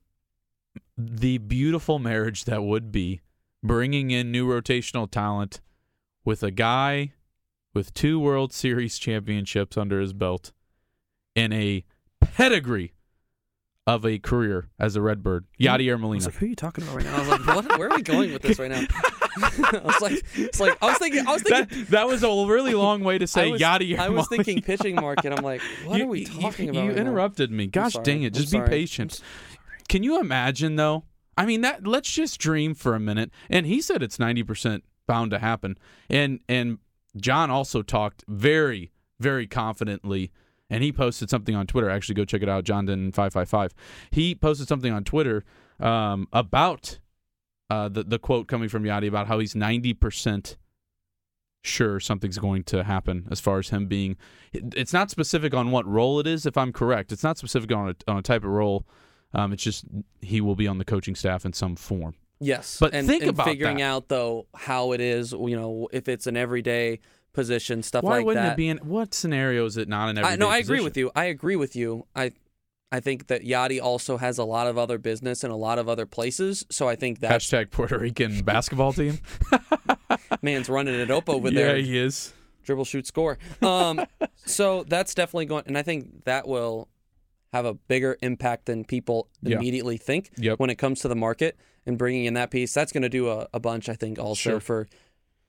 [0.99, 3.23] the beautiful marriage that would be
[3.63, 5.61] bringing in new rotational talent
[6.27, 7.13] with a guy
[7.77, 10.53] with two World Series championships under his belt
[11.37, 11.85] and a
[12.21, 12.95] pedigree
[13.87, 16.25] of a career as a Redbird, Yadier I was Molina.
[16.25, 17.17] like, who are you talking about right now?
[17.17, 18.83] I was like, what, where are we going with this right now?
[19.37, 22.29] I was like, it's like I was thinking, I was thinking, That, that was a
[22.29, 24.45] really long way to say I was, Yadier I was Molina.
[24.45, 25.33] thinking pitching market.
[25.33, 26.83] I'm like, what You- are we talking you, about?
[26.83, 27.01] You right now?
[27.03, 27.67] interrupted me.
[27.67, 28.33] Gosh dang it.
[28.33, 29.21] Just be patient.
[29.89, 31.05] Can you imagine though?
[31.39, 33.31] I mean that let's just dream for a minute.
[33.51, 35.77] And he said it's 90% bound to happen.
[36.11, 36.79] And and
[37.17, 40.31] John also talked very very confidently
[40.69, 41.89] and he posted something on Twitter.
[41.89, 43.73] Actually go check it out John Denton 555.
[44.11, 45.45] He posted something on Twitter
[45.81, 46.99] um, about
[47.71, 50.57] uh, the the quote coming from Yadi about how he's 90%
[51.67, 54.17] sure something's going to happen as far as him being
[54.53, 57.89] it's not specific on what role it is if i'm correct it's not specific on
[57.89, 58.87] a, on a type of role
[59.35, 59.85] um, it's just
[60.21, 63.31] he will be on the coaching staff in some form Yes, But and, think and
[63.31, 63.85] about figuring that.
[63.85, 65.33] out though how it is.
[65.33, 67.01] You know, if it's an everyday
[67.33, 70.35] position, stuff why like wouldn't it be in what scenario is it not an everyday
[70.35, 71.11] I, no, I agree with you.
[71.15, 72.07] I agree with you.
[72.15, 72.33] I
[72.93, 75.89] I think that Yadi also has a lot of other business in a lot of
[75.89, 76.65] other places.
[76.71, 79.19] So I think that hashtag puerto rican basketball team
[80.43, 81.67] man's running it up over there.
[81.67, 81.83] yeah there.
[81.83, 82.33] he is
[82.67, 83.39] dribble, shoot, score.
[83.63, 86.89] Um, so that's definitely going, and I think that will
[87.53, 89.57] have a bigger impact than people Yeah.
[89.57, 90.59] immediately think Yep.
[90.59, 91.57] when it comes to the market
[91.87, 92.73] and bringing in that piece.
[92.75, 94.61] That's going to do a, a bunch, I think, also Sure.
[94.61, 94.89] for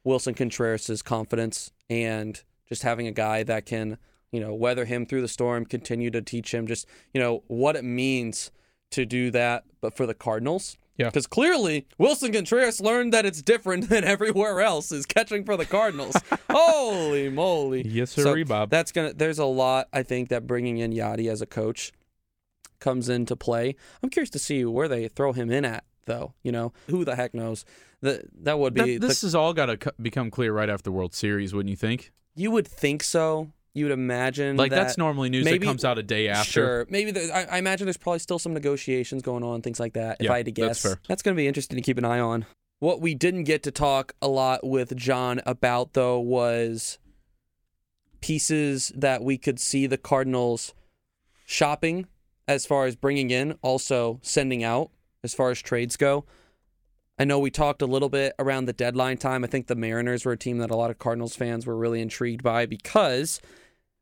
[0.06, 3.98] Willson Contreras' confidence and just having a guy that can,
[4.32, 7.76] you know, weather him through the storm, continue to teach him just, you know, what
[7.76, 8.52] it means
[8.92, 10.78] to do that, but for the Cardinals.
[10.98, 11.06] Yeah.
[11.08, 15.66] Because clearly Willson Contreras learned that it's different than everywhere else is catching for the
[15.66, 16.16] Cardinals.
[16.50, 17.88] Holy moly!
[17.88, 18.70] Yes, So sir, Bob.
[18.70, 19.14] That's gonna.
[19.14, 21.92] There's a lot I think that bringing in Yadi as a coach
[22.80, 23.76] comes into play.
[24.02, 26.34] I'm curious to see where they throw him in at, though.
[26.44, 27.64] You know, who the heck knows?
[28.02, 28.98] That that would be.
[28.98, 31.70] That- this the, has all got to become clear right after the world series wouldn't
[31.70, 33.52] you think you would think so.
[33.78, 36.52] You would imagine like that, that's normally news that maybe- comes out a day after
[36.52, 39.94] Sure, maybe there, I, I imagine there's probably still some negotiations going on, things like
[39.94, 40.18] that.
[40.20, 41.00] If Yeah, I had to that's guess, fair.
[41.08, 42.46] that's going to be interesting to keep an eye on.
[42.80, 46.98] What we didn't get to talk a lot with John about though was
[48.22, 50.74] pieces that we could see the Cardinals
[51.46, 52.08] shopping
[52.48, 54.90] as far as bringing in, also sending out
[55.24, 56.26] as far as trades go.
[57.20, 59.44] I know we talked a little bit around the deadline time.
[59.44, 62.00] I think the Mariners were a team that a lot of Cardinals fans were really
[62.00, 63.42] intrigued by because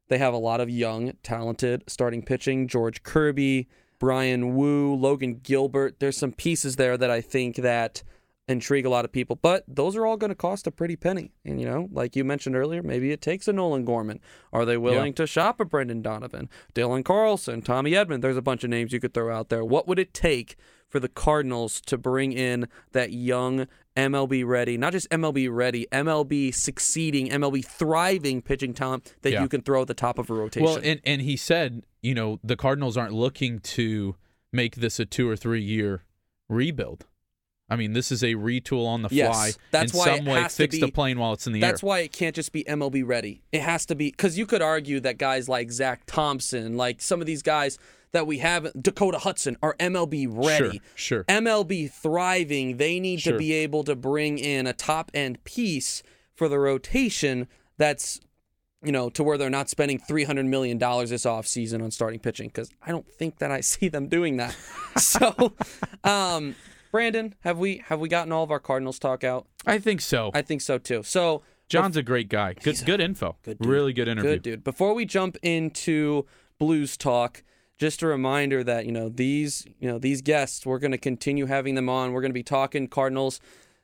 [0.08, 2.68] they have a lot of young, talented starting pitching.
[2.68, 3.68] George Kirby,
[4.00, 6.00] Bryan Woo, Logan Gilbert.
[6.00, 8.04] There's some pieces there that I think that
[8.48, 11.32] intrigue a lot of people, but those are all going to cost a pretty penny.
[11.44, 14.20] And you know, like you mentioned earlier, maybe it takes a Nolan Gorman.
[14.54, 18.22] Are they willing to shop a Brendan Donovan, Dylan Carlson, Tommy Edman?
[18.22, 19.66] There's a bunch of names you could throw out there.
[19.66, 20.56] What would it take
[20.88, 23.66] for the Cardinals to bring in that young
[23.98, 29.42] MLB ready, not just MLB ready, MLB succeeding, MLB thriving pitching talent that Yeah.
[29.42, 30.66] you can throw at the top of a rotation?
[30.66, 34.16] Well, and and he said, you know, the Cardinals aren't looking to
[34.54, 36.04] make this a two or three year
[36.48, 37.06] rebuild.
[37.70, 39.16] I mean, this is a retool on the fly.
[39.18, 41.68] Yes, that's in why some it way, fix the plane while it's in the That's
[41.70, 41.72] air.
[41.74, 43.42] That's why it can't just be MLB ready.
[43.52, 47.22] It has to be because you could argue that guys like Zack Thompson, like some
[47.22, 47.80] of these guys
[48.12, 50.80] that we have, Dakota Hudson, are MLB ready.
[50.94, 51.24] Sure, sure.
[51.26, 52.78] MLB thriving.
[52.78, 53.34] They need Sure.
[53.34, 56.04] to be able to bring in a top end piece
[56.36, 57.48] for the rotation
[57.78, 58.20] that's
[58.84, 62.50] you know to where they're not spending 300 million dollars this offseason on starting pitching
[62.52, 64.56] cuz I don't think that I see them doing that.
[64.98, 65.54] so
[66.04, 66.56] um
[66.96, 69.48] Brandon, have we have we gotten all of our Cardinals talk out?
[69.66, 70.32] I think so.
[70.34, 71.04] I think so too.
[71.04, 72.54] So John's a great guy.
[72.54, 73.36] Good, good info.
[73.44, 73.68] Good dude.
[73.68, 74.32] really good interview.
[74.32, 74.64] Good dude.
[74.64, 76.26] Before we jump into
[76.58, 77.44] Blues talk,
[77.78, 81.48] just a reminder that you know these you know these guests we're going to continue
[81.48, 82.14] having them on.
[82.14, 83.42] We're going to be talking Cardinals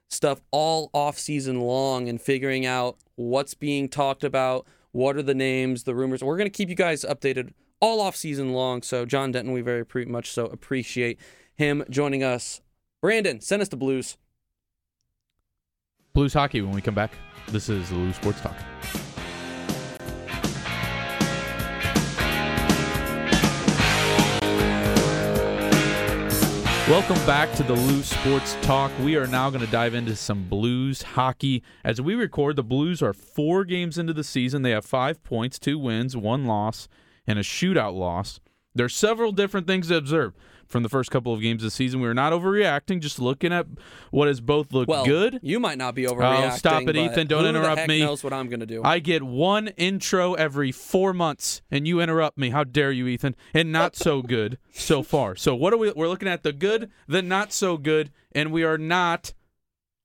[0.07, 5.35] stuff all off season long and figuring out what's being talked about, what are the
[5.35, 6.23] names, the rumors.
[6.23, 8.81] We're going to keep you guys updated all off season long.
[8.83, 11.19] So John Denton, we very much so appreciate
[11.57, 12.61] him joining us.
[13.01, 14.15] Brandon, send us the Blues.
[16.13, 17.13] Blues hockey when we come back.
[17.47, 18.55] This is the Lou Sports Talk.
[26.87, 28.91] Welcome back to the Lou Sports Talk.
[28.99, 31.63] We are now going to dive into some Blues hockey.
[31.83, 34.61] As we record, the Blues are four games into the season.
[34.61, 36.87] They have five points, two wins, one loss,
[37.25, 38.39] and a shootout loss.
[38.75, 40.33] There's several different things to observe.
[40.71, 42.01] From the first couple of games this season.
[42.01, 43.67] We were not overreacting, just looking at
[44.09, 45.39] what has both looked Well, good.
[45.41, 46.51] You might not be overreacting.
[46.51, 47.27] Oh, stop it, Ethan.
[47.27, 47.99] Don't who interrupt the heck me.
[47.99, 48.81] knows what I'm going to do.
[48.83, 52.49] I get one intro every four months, and you interrupt me.
[52.49, 53.35] How dare you, Ethan?
[53.53, 55.35] And not so good so far.
[55.35, 55.91] So what are we?
[55.91, 59.33] We're looking at the good, the not so good, and we are not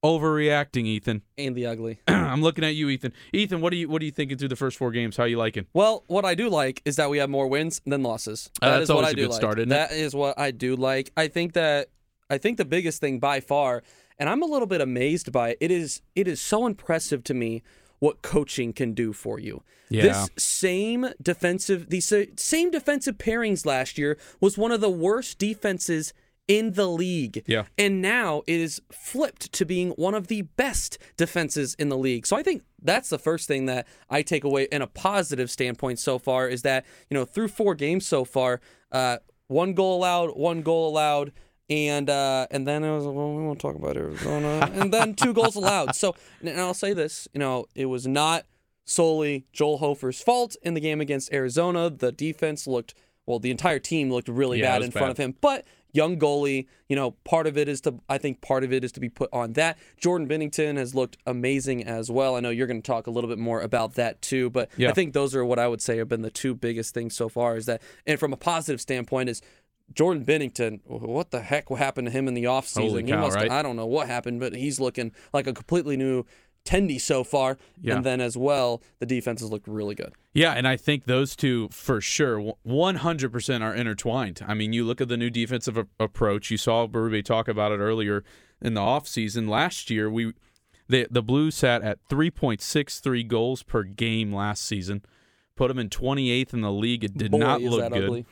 [0.07, 1.23] overreacting, Ethan.
[1.38, 2.01] and the ugly.
[2.09, 3.12] I'm looking at you, Ethan.
[3.33, 5.16] Ethan, what are you what are you thinking through the first four games?
[5.16, 5.66] How you liking?
[5.73, 8.51] Well, what I do like is that we have more wins than losses.
[8.62, 9.40] Uh, that's is what always I a do good like.
[9.40, 9.69] start, isn't?
[9.69, 11.12] That is what I do like.
[11.16, 11.88] I think that
[12.31, 13.83] I think the biggest thing by far,
[14.19, 17.35] and I'm a little bit amazed by it, it is it is so impressive to
[17.35, 17.62] me
[17.99, 19.62] what coaching can do for you.
[19.88, 20.03] Yeah.
[20.03, 26.12] This same defensive these same defensive pairings last year was one of the worst defenses
[26.48, 27.42] in the league.
[27.46, 27.64] Yeah.
[27.76, 32.26] And now it is flipped to being one of the best defenses in the league.
[32.26, 35.98] So I think that's the first thing that I take away in a positive standpoint
[35.98, 38.61] so far is that, you know, through four games so far,
[38.92, 41.32] uh, one goal allowed, one goal allowed,
[41.68, 45.32] and uh, and then it was well, we won't talk about Arizona, and then two
[45.32, 45.96] goals allowed.
[45.96, 48.46] So, and I'll say this, you know, it was not
[48.85, 51.90] solely Joel Hofer's fault in the game against Arizona.
[51.90, 52.94] The defense looked
[53.26, 56.66] well, the entire team looked really Yeah, bad in front of him, but young goalie,
[56.88, 59.09] you know, part of it is to I think part of it is to be
[59.09, 59.78] put on that.
[59.98, 62.37] Jordan Binnington has looked amazing as well.
[62.37, 64.90] I know you're going to talk a little bit more about that too, but Yeah.
[64.90, 67.28] I think those are what I would say have been the two biggest things so
[67.28, 69.40] far is that and from a positive standpoint is
[69.94, 73.06] Jordan Binnington, what the heck happened to him in the offseason?
[73.06, 73.50] He must right?
[73.50, 76.24] I don't know what happened, but he's looking like a completely new
[76.66, 77.57] Tendy so far.
[77.81, 77.96] Yeah.
[77.96, 80.12] And then as well, the defense has looked really good.
[80.35, 84.42] Yeah, and I think those two for sure, 100% are intertwined.
[84.46, 86.50] I mean, you look at the new defensive a- approach.
[86.50, 88.22] You saw Berube talk about it earlier
[88.61, 89.48] in the offseason.
[89.48, 90.35] Last year, we
[90.88, 95.02] the the Blues sat at 3.63 goals per game last season.
[95.57, 97.03] Put them in 28th in the league.
[97.03, 98.05] It did Boy, not look good.
[98.05, 98.27] ugly.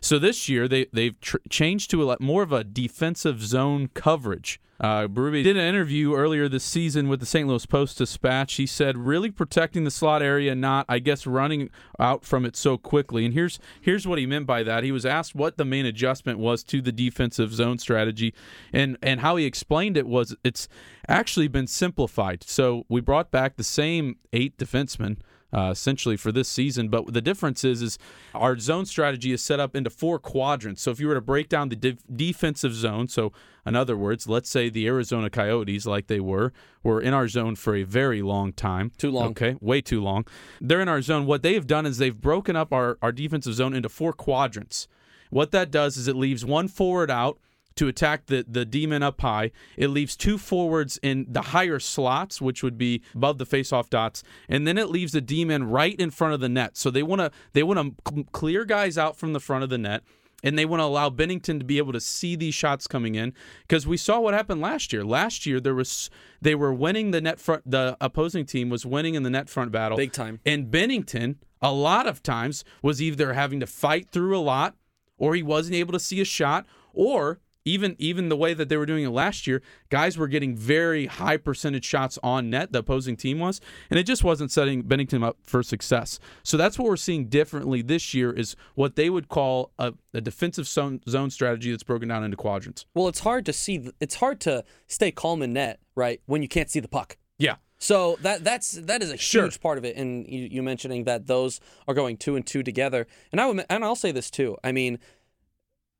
[0.00, 3.88] So this year they they've tr- changed to a lot more of a defensive zone
[3.94, 4.60] coverage.
[4.80, 7.46] Uh, Berube did an interview earlier this season with the St.
[7.46, 8.54] Louis Post Dispatch.
[8.54, 12.78] He said, "Really protecting the slot area, not I guess running out from it so
[12.78, 14.82] quickly." And here's here's what he meant by that.
[14.82, 18.32] He was asked what the main adjustment was to the defensive zone strategy,
[18.72, 20.66] and and how he explained it was it's
[21.06, 22.42] actually been simplified.
[22.42, 25.18] So we brought back the same eight defensemen
[25.52, 26.88] uh, essentially for this season.
[26.88, 27.98] But the difference is, is
[28.34, 30.82] our zone strategy is set up into four quadrants.
[30.82, 33.32] So if you were to break down the def- defensive zone, so
[33.66, 37.56] in other words, let's say the Arizona Coyotes, like they were, were in our zone
[37.56, 38.92] for a very long time.
[38.96, 39.30] Too long.
[39.30, 40.24] Okay, way too long.
[40.60, 41.26] They're in our zone.
[41.26, 44.88] What they have done is they've broken up our, our defensive zone into four quadrants.
[45.30, 47.38] What that does is it leaves one forward out
[47.76, 49.52] to attack the the demon up high.
[49.76, 54.22] It leaves two forwards in the higher slots, which would be above the faceoff dots,
[54.48, 56.76] and then it leaves the demon right in front of the net.
[56.76, 59.78] So they want to they want to clear guys out from the front of the
[59.78, 60.02] net.
[60.42, 63.34] And they want to allow Binnington to be able to see these shots coming in
[63.68, 65.04] because we saw what happened last year.
[65.04, 66.08] Last year there was
[66.40, 67.70] they were winning the net front.
[67.70, 70.40] The opposing team was winning in the net front battle Big time.
[70.46, 74.76] and Binnington, a lot of times, was either having to fight through a lot,
[75.18, 78.76] or he wasn't able to see a shot, or even even the way that they
[78.76, 82.72] were doing it last year, guys were getting very high percentage shots on net.
[82.72, 86.18] The opposing team was, and it just wasn't setting Binnington up for success.
[86.42, 90.20] So that's what we're seeing differently this year is what they would call a, a
[90.20, 92.86] defensive zone, zone strategy that's broken down into quadrants.
[92.94, 93.90] Well, it's hard to see.
[94.00, 97.16] It's hard to stay calm in net, right, when you can't see the puck.
[97.38, 99.44] Yeah, So that that's that is a Sure.
[99.44, 102.62] huge part of it, and you, you mentioning that those are going two and two
[102.62, 103.06] together.
[103.32, 104.56] And I would, and I'll say this too.
[104.62, 104.98] I mean,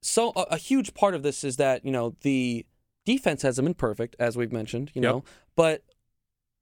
[0.02, 2.64] so a, a huge part of this is that you know the
[3.04, 5.10] defense hasn't been perfect, as we've mentioned, you Yep.
[5.12, 5.24] know,
[5.56, 5.82] but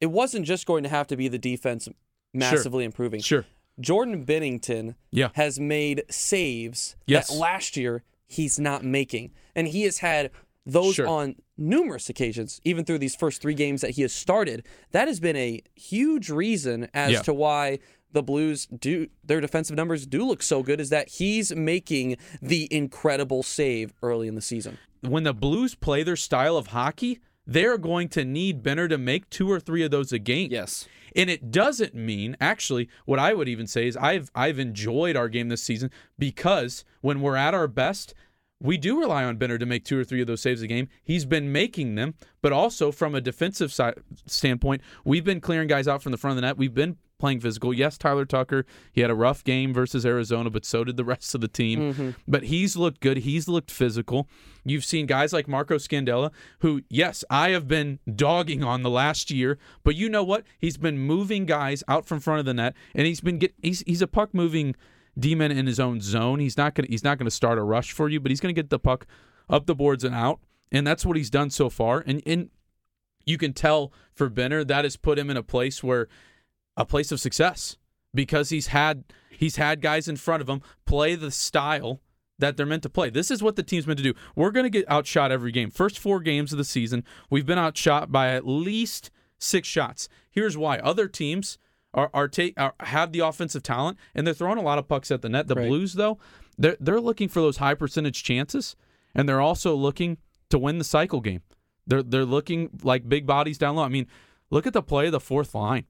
[0.00, 1.88] it wasn't just going to have to be the defense
[2.32, 3.20] massively improving.
[3.20, 3.44] sure.
[3.80, 5.30] Jordan Binnington Yeah.
[5.34, 7.28] has made saves Yes.
[7.28, 9.32] that last year he's not making.
[9.54, 10.30] And he has had
[10.66, 11.06] those Sure.
[11.06, 14.64] on numerous occasions, even through these first three games that he has started.
[14.92, 17.22] That has been a huge reason as Yeah.
[17.22, 17.78] to why
[18.12, 22.68] the Blues do their defensive numbers do look so good is that he's making the
[22.70, 24.78] incredible save early in the season.
[25.00, 29.28] when the Blues play their style of hockey, they're going to need Benner to make
[29.30, 30.48] two or three of those a game.
[30.50, 30.86] Yes.
[31.16, 35.28] And it doesn't mean actually what I would even say is I've I've enjoyed our
[35.28, 38.14] game this season because when we're at our best,
[38.60, 40.88] we do rely on Benner to make two or three of those saves a game.
[41.02, 43.94] He's been making them, but also from a defensive side
[44.26, 46.58] standpoint, we've been clearing guys out from the front of the net.
[46.58, 47.72] We've been playing physical.
[47.74, 51.34] Yes, Tyler Tucker, he had a rough game versus Arizona, but so did the rest
[51.34, 51.92] of the team.
[51.92, 52.10] Mm-hmm.
[52.26, 53.18] But he's looked good.
[53.18, 54.28] He's looked physical.
[54.64, 59.30] You've seen guys like Marco Scandella, who, yes, I have been dogging on the last
[59.30, 60.44] year, but you know what?
[60.58, 63.82] He's been moving guys out from front of the net, and he's been get he's
[63.86, 64.74] he's a puck moving
[65.18, 66.38] D-men in his own zone.
[66.38, 68.70] He's not gonna he's not gonna start a rush for you, but he's gonna get
[68.70, 69.06] the puck
[69.48, 70.40] up the boards and out,
[70.70, 72.04] and that's what he's done so far.
[72.06, 72.50] And and
[73.24, 76.08] you can tell for Benner that has put him in a place where
[76.78, 77.76] a place of success
[78.14, 82.00] because he's had he's had guys in front of him play the style
[82.38, 83.10] that they're meant to play.
[83.10, 84.14] This is what the team's meant to do.
[84.36, 85.70] We're going to get outshot every game.
[85.70, 89.10] First 4 games of the season, we've been outshot by at least
[89.40, 90.08] 6 shots.
[90.30, 90.78] Here's why.
[90.78, 91.58] Other teams
[91.92, 95.10] are are, take, are have the offensive talent and they're throwing a lot of pucks
[95.10, 95.48] at the net.
[95.48, 95.68] The Right.
[95.68, 96.18] Blues though,
[96.56, 98.76] they're they're looking for those high percentage chances
[99.14, 100.18] and they're also looking
[100.50, 101.42] to win the cycle game.
[101.86, 103.82] They're they're looking like big bodies down low.
[103.82, 104.06] I mean,
[104.50, 105.86] look at the play of the fourth line.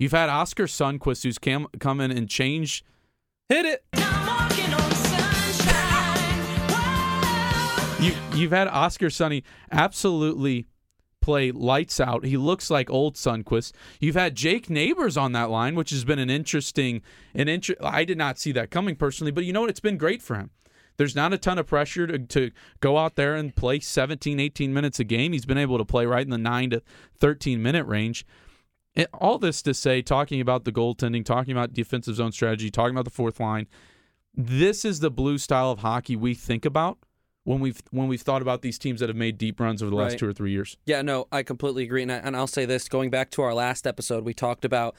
[0.00, 2.86] You've had Oskar Sundqvist who's cam- come in and changed.
[3.50, 3.84] Hit it.
[8.00, 10.66] You you've had Oscar Sonny absolutely
[11.20, 12.24] play lights out.
[12.24, 13.72] He looks like old Sundqvist.
[14.00, 17.02] You've had Jake Neighbours on that line, which has been an interesting
[17.34, 19.70] an inter- I did not see that coming personally, but you know what?
[19.70, 20.48] It's been great for him.
[20.96, 24.72] There's not a ton of pressure to, to go out there and play 17, 18
[24.72, 25.34] minutes a game.
[25.34, 26.82] He's been able to play right in the 9 to
[27.18, 28.24] 13 minute range.
[28.96, 32.94] And all this to say, talking about the goaltending, talking about defensive zone strategy, talking
[32.94, 33.68] about the fourth line,
[34.34, 36.98] this is the blue style of hockey we think about
[37.44, 39.96] when we've when we've thought about these teams that have made deep runs over the
[39.96, 40.18] last Right.
[40.18, 40.76] two or three years.
[40.86, 42.02] Yeah, no, I completely agree.
[42.02, 44.94] And, I, and I'll say this going back to our last episode, we talked about.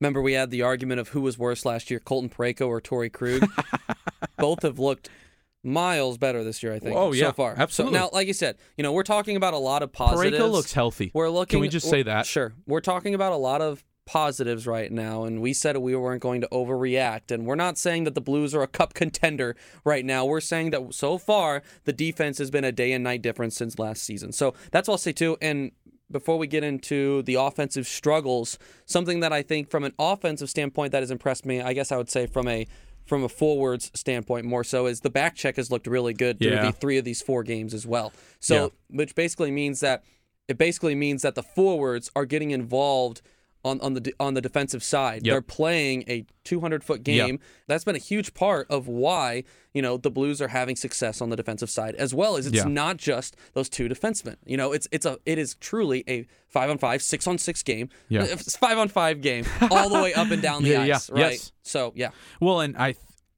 [0.00, 3.12] Remember, we had the argument of who was worse last year, Colton Parayko or Torey
[3.12, 3.46] Krug.
[4.38, 5.10] Both have looked
[5.62, 6.96] miles better this year, I think.
[6.96, 7.54] Oh, yeah, so far.
[7.56, 7.98] absolutely.
[7.98, 10.38] So now, like you said, you know, we're talking about a lot of positives.
[10.38, 11.10] Parayko looks healthy.
[11.14, 11.56] We're looking.
[11.56, 12.26] Can we just say that?
[12.26, 12.52] Sure.
[12.66, 16.40] We're talking about a lot of positives right now, and we said we weren't going
[16.40, 17.30] to overreact.
[17.30, 19.54] And we're not saying that the Blues are a cup contender
[19.84, 20.24] right now.
[20.24, 23.78] We're saying that so far the defense has been a day and night difference since
[23.78, 24.32] last season.
[24.32, 25.36] So that's what I'll say too.
[25.40, 25.72] And
[26.10, 30.90] before we get into the offensive struggles, something that I think from an offensive standpoint
[30.90, 32.66] that has impressed me, I guess I would say from a
[33.10, 36.52] from a forwards standpoint more so is the back check has looked really good through
[36.52, 36.66] Yeah.
[36.66, 38.12] the three of these four games as well.
[38.38, 40.04] So which basically means that
[40.46, 43.20] it basically means that the forwards are getting involved
[43.64, 45.26] on, on the on the defensive side.
[45.26, 45.32] Yep.
[45.32, 47.26] They're playing a 200 foot Yep.
[47.26, 47.38] game.
[47.66, 49.44] That's been a huge part of why
[49.74, 52.56] you know the Blues are having success on the defensive side as well as it's
[52.56, 52.64] Yeah.
[52.64, 54.36] not just those two defensemen.
[54.46, 57.62] You know, it's it's a it is truly a five on five, six on six
[57.62, 57.88] game.
[58.08, 58.22] Yeah.
[58.24, 60.98] It's five on five game all the way up and down the Yeah, yeah.
[61.10, 61.32] Right.
[61.32, 61.52] Yes.
[61.62, 62.10] So yeah.
[62.40, 62.94] Well, and I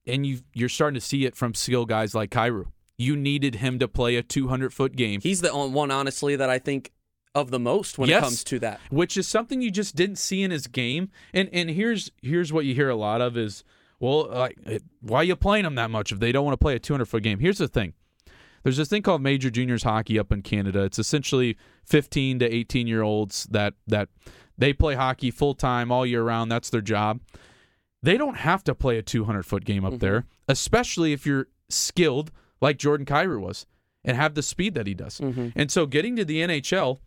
[0.06, 2.66] and you you're starting to see it from skill guys like Kyrou.
[2.98, 6.58] You needed him to play a 200 foot game, He's the one, honestly, that I
[6.60, 6.92] think
[7.35, 8.18] of the most when Yes.
[8.18, 8.80] it comes to that.
[8.91, 11.11] which is something you just didn't see in his game.
[11.33, 13.64] And and here's here's what you hear a lot of is,
[14.01, 14.59] well, like,
[15.01, 17.07] why are you playing them that much if they don't want to play a 200
[17.07, 17.39] foot game?
[17.39, 17.95] Here's the thing.
[18.62, 20.85] There's this thing called major juniors hockey up in Canada.
[20.85, 21.57] It's essentially
[21.87, 24.09] 15 to 18 year olds that that
[24.59, 26.51] they play hockey full time all year round.
[26.51, 27.20] That's their job.
[28.03, 30.01] They don't have to play a 200 foot game up mm-hmm.
[30.01, 32.30] there, especially if you're skilled
[32.61, 33.66] like Jordan Kyrou was
[34.05, 35.18] and have the speed that he does.
[35.18, 35.49] Mm-hmm.
[35.55, 36.99] And so getting to the NHL,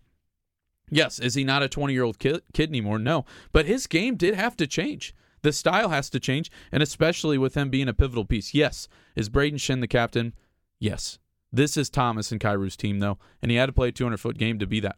[0.90, 3.00] yes, is he not a 20 year old kid, kid anymore?
[3.00, 3.26] No.
[3.52, 5.14] But his game did have to change.
[5.42, 8.54] The style has to change, and especially with him being a pivotal piece.
[8.54, 8.88] Yes.
[9.16, 10.34] Is Brayden Schenn the captain?
[10.80, 11.20] Yes.
[11.54, 14.38] This is Thomas and Kyrou's team, though, and he had to play a 200 foot
[14.38, 14.98] game to be that.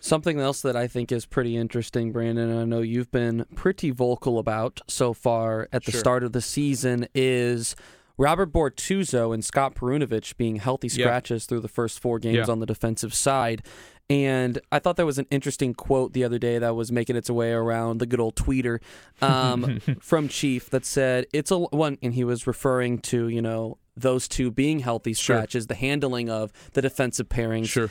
[0.00, 3.90] Something else that I think is pretty interesting, Brandon, and I know you've been pretty
[3.90, 6.00] vocal about so far at the Sure.
[6.00, 7.74] start of the season is
[8.16, 11.04] Robert Bortuzzo and Scott Perunovich being healthy Yeah.
[11.06, 12.52] scratches through the first four games Yeah.
[12.52, 13.62] on the defensive side.
[14.08, 17.28] And I thought there was an interesting quote the other day that was making its
[17.28, 18.80] way around the good old tweeter
[19.20, 23.78] um, from Chief that said it's a one, and he was referring to you know
[23.96, 25.42] those two being healthy Sure.
[25.66, 27.66] the handling of the defensive pairings.
[27.68, 27.90] Sure.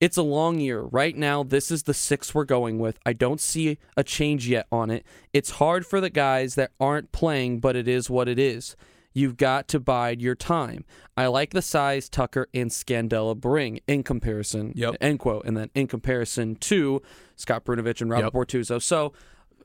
[0.00, 0.82] It's a long year.
[0.82, 3.00] Right now, this is the six we're going with.
[3.04, 5.04] I don't see a change yet on it.
[5.32, 8.76] It's hard for the guys that aren't playing, but it is what it is.
[9.14, 10.84] You've got to bide your time.
[11.16, 14.72] I like the size Tucker and Scandella bring in comparison.
[14.76, 14.96] Yep.
[15.00, 15.44] End quote.
[15.44, 17.02] And then in comparison to
[17.36, 18.32] Scott Perunovich and Robert Yep.
[18.34, 18.80] Bortuzzo.
[18.82, 19.12] So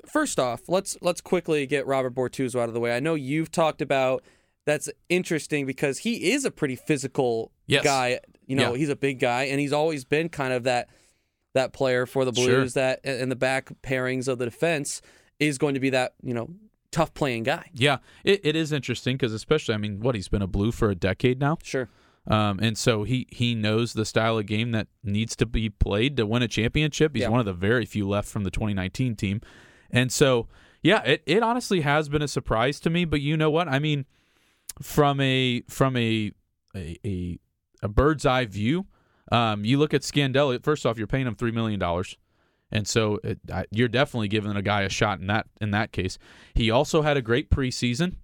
[0.06, 2.96] first off, let's let's quickly get Robert Bortuzzo out of the way.
[2.96, 4.24] I know you've talked about
[4.66, 7.84] that's interesting because he is a pretty physical Yes.
[7.84, 8.20] guy.
[8.48, 8.78] You know, Yeah.
[8.80, 10.90] he's a big guy, and he's always been kind of that
[11.54, 12.48] that player for the Sure.
[12.62, 15.02] Blues that in the back pairings of the defense
[15.40, 16.50] is going to be that you know
[16.94, 17.70] tough playing guy.
[17.74, 20.90] Yeah, it, it is interesting because, especially, I mean, what, he's been a blue for
[20.90, 21.58] a decade now?
[21.64, 21.90] Sure.
[22.26, 26.16] Um, and so he he knows the style of game that needs to be played
[26.16, 27.14] to win a championship.
[27.14, 27.30] He's Yeah.
[27.30, 29.42] one of the very few left from the 2019 team,
[29.92, 30.48] and so
[30.82, 33.04] yeah, it, it honestly has been a surprise to me.
[33.04, 33.68] But you know what?
[33.68, 34.06] I mean,
[34.82, 36.32] from a from a
[36.76, 37.40] a a,
[37.82, 38.86] a bird's eye view,
[39.30, 40.64] um, you look at Scandella.
[40.64, 42.18] First off, you're paying him three million dollars,
[42.74, 45.94] And so it, I, you're definitely giving a guy a shot in that in that
[45.94, 46.18] case.
[46.56, 48.16] He also had a great preseason.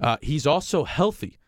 [0.00, 1.38] Uh, he's also healthy.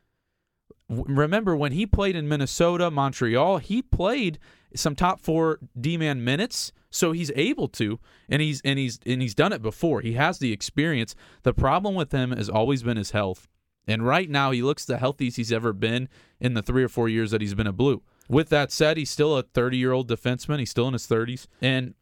[0.90, 4.38] W- Remember when he played in Minnesota, Montreal, he played
[4.74, 7.98] some top four D man minutes, so he's able to,
[8.28, 10.02] and he's and he's and he's done it before.
[10.02, 11.14] He has the experience.
[11.44, 13.48] The problem with him has always been his health,
[13.86, 16.10] and right now he looks the healthiest he's ever been
[16.40, 18.02] in the three or four years that he's been a Blue.
[18.28, 20.58] With that said, he's still a 30 year old defenseman.
[20.58, 21.94] He's still in his 30s, and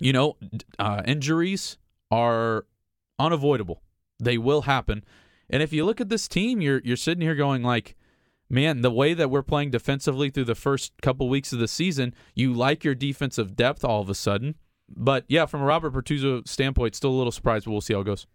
[0.00, 0.36] you know,
[0.78, 1.78] uh, injuries
[2.10, 2.66] are
[3.18, 3.82] unavoidable.
[4.18, 5.04] They will happen.
[5.48, 7.96] And if you look at this team, you're you're sitting here going like,
[8.48, 12.14] man, the way that we're playing defensively through the first couple weeks of the season,
[12.34, 14.56] you like your defensive depth all of a sudden.
[14.88, 18.00] But yeah, from a Robert Bortuzzo standpoint, still a little surprised, but we'll see how
[18.00, 18.26] it goes.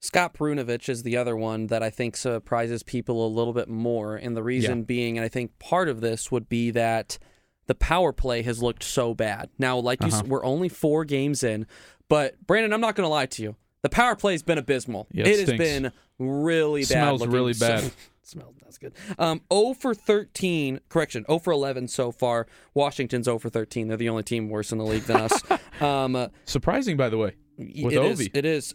[0.00, 4.16] Scott Perunovich is the other one that I think surprises people a little bit more.
[4.16, 4.84] And the reason Yeah.
[4.84, 7.18] being, and I think part of this would be that
[7.66, 9.50] the power play has looked so bad.
[9.58, 10.24] Now, like you, s Uh-huh.
[10.26, 11.66] we're only four games in,
[12.08, 13.56] but Brandon, I'm not going to lie to you.
[13.82, 15.06] The power play has been abysmal.
[15.12, 16.88] Yeah, it it has been really bad.
[16.88, 17.34] Smells looking.
[17.34, 17.92] really So- bad.
[18.22, 18.92] smells that's good.
[19.18, 20.80] Um, 0 for 13.
[20.88, 22.46] Correction, 0 for 11 so far.
[22.74, 23.86] Washington's 0 for 13.
[23.88, 25.42] They're the only team worse in the league than us.
[25.80, 27.36] um, uh, Surprising, by the way.
[27.56, 28.18] With it is.
[28.20, 28.30] Ovi.
[28.34, 28.74] It is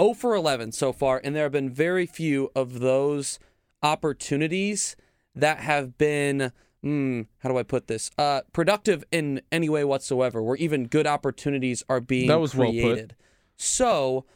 [0.00, 3.38] 0 for 11 so far, and there have been very few of those
[3.82, 4.96] opportunities
[5.34, 6.52] that have been.
[6.84, 8.10] Hmm, how do I put this?
[8.18, 12.68] Uh, productive in any way whatsoever, where even good opportunities are being That was well
[12.70, 12.80] put.
[12.80, 13.16] created.
[13.56, 14.26] So,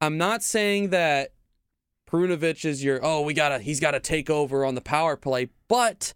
[0.00, 1.32] I'm not saying that
[2.10, 6.14] Perunovich is your oh we gotta he's gotta take over on the power play, but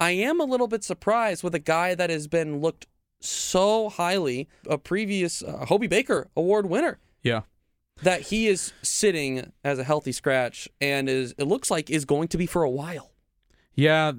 [0.00, 2.86] I am a little bit surprised with a guy that has been looked
[3.20, 7.42] so highly, a previous uh, Hobey Baker Award winner, Yeah.
[8.02, 12.28] that he is sitting as a healthy scratch and is it looks like is going
[12.28, 13.11] to be for a while.
[13.74, 14.12] Yeah,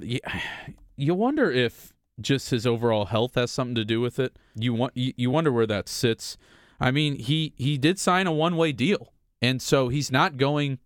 [0.95, 4.37] you wonder if just his overall health has something to do with it.
[4.55, 6.37] You want you, wonder where that sits.
[6.79, 9.11] I mean, he he did sign a one-way deal.
[9.41, 10.79] And so he's not going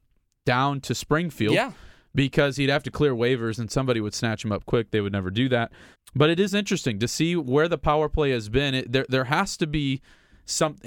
[0.45, 1.73] down to Springfield Yeah.
[2.15, 4.89] because he'd have to clear waivers and somebody would snatch him up quick.
[4.89, 5.71] They would never do that.
[6.15, 8.73] But it is interesting to see where the power play has been.
[8.73, 10.01] It, there there has to be
[10.45, 10.77] some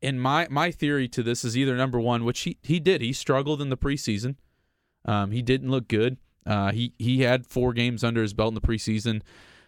[0.00, 3.00] in my my theory to this is either number 1, which he he did.
[3.00, 4.36] He struggled in the preseason.
[5.04, 6.16] Um, he didn't look good.
[6.46, 9.22] Uh, he he had four games under his belt in the preseason.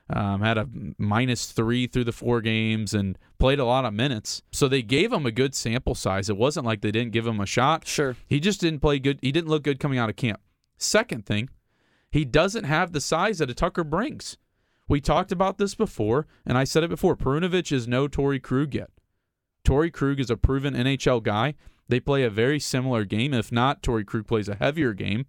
[0.08, 0.68] Um, had a
[0.98, 4.40] minus three through the four games and played a lot of minutes.
[4.52, 6.30] So they gave him a good sample size.
[6.30, 7.88] It wasn't like they didn't give him a shot.
[7.88, 8.16] Sure.
[8.28, 9.18] He just didn't play good.
[9.20, 10.40] He didn't look good coming out of camp.
[10.78, 11.48] Second thing,
[12.10, 14.36] he doesn't have the size that a Tucker brings.
[14.88, 17.16] We talked about this before, and I said it before.
[17.16, 18.90] Perunovich is no Torey Krug yet.
[19.64, 21.54] Torey Krug is a proven NHL guy.
[21.88, 23.34] They play a very similar game.
[23.34, 25.26] If not, Torey Krug plays a heavier game,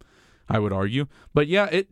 [0.50, 1.08] I would argue.
[1.34, 1.90] But yeah, it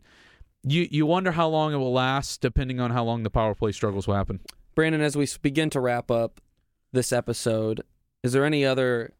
[0.62, 3.72] you you wonder how long it will last, depending on how long the power play
[3.72, 4.40] struggles will happen.
[4.74, 6.40] Brandon, as we begin to wrap up
[6.92, 7.82] this episode,
[8.22, 9.12] is there any other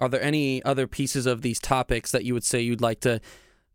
[0.00, 3.20] are there any other pieces of these topics that you would say you'd like to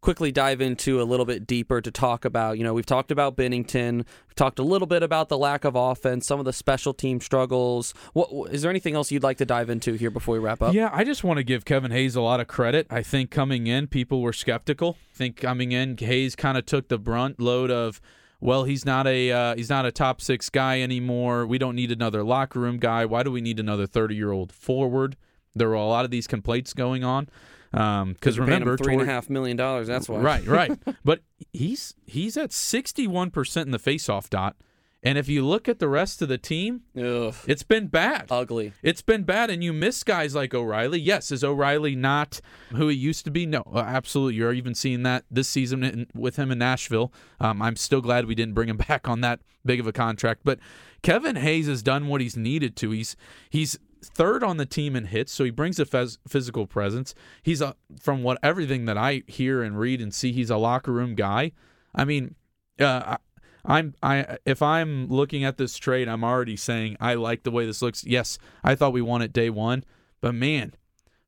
[0.02, 2.58] quickly dive into a little bit deeper to talk about?
[2.58, 5.76] You know, we've talked about Binnington, we've talked a little bit about the lack of
[5.76, 7.94] offense, some of the special team struggles.
[8.14, 10.74] What is there anything else you'd like to dive into here before we wrap up?
[10.74, 12.88] Yeah, I just want to give Kevin Hayes a lot of credit.
[12.90, 14.98] I think coming in, people were skeptical.
[15.14, 18.00] I think coming in, Hayes kind of took the brunt load of,
[18.42, 21.46] well, he's not a uh, he's not a top six guy anymore.
[21.46, 23.06] We don't need another locker room guy.
[23.06, 25.18] Why do we need another thirty year old forward?
[25.56, 27.28] There were a lot of these complaints going on.
[27.72, 29.88] Because You're paying him remember, three and a half million dollars.
[29.88, 30.20] That's why.
[30.20, 30.80] Right, right.
[31.06, 31.22] but
[31.54, 34.56] he's he's at sixty one percent in the faceoff dot,
[35.04, 38.26] and if you look at the rest of the team, Ugh, it's been bad.
[38.32, 38.74] ugly.
[38.82, 41.00] It's been bad, and you miss guys like O'Reilly.
[41.00, 42.42] Yes, is O'Reilly not
[42.72, 43.46] who he used to be?
[43.46, 44.36] No, uh, absolutely.
[44.36, 47.14] You're even seeing that this season in, with him in Nashville.
[47.40, 50.42] Um, I'm still glad we didn't bring him back on that big of a contract.
[50.44, 50.60] But
[51.02, 52.92] Kevin Hayes has done what he's needed to.
[52.92, 53.16] He's
[53.50, 57.14] he's third on the team in hits, so he brings a phys- physical presence.
[57.44, 60.92] He's a from what everything that I hear and read and see, he's a locker
[60.92, 61.52] room guy.
[61.94, 62.36] I mean,
[62.80, 63.18] uh, I,
[63.66, 67.66] I'm I if I'm looking at this trade, I'm already saying I like the way
[67.66, 68.04] this looks.
[68.04, 69.84] Yes, I thought we won it day one,
[70.22, 70.74] but man,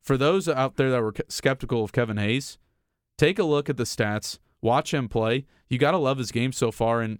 [0.02, 2.58] for those out there that were skeptical of Kevin Hayes,
[3.18, 5.46] take a look at the stats, watch him play.
[5.68, 7.20] You got to love his game so far, and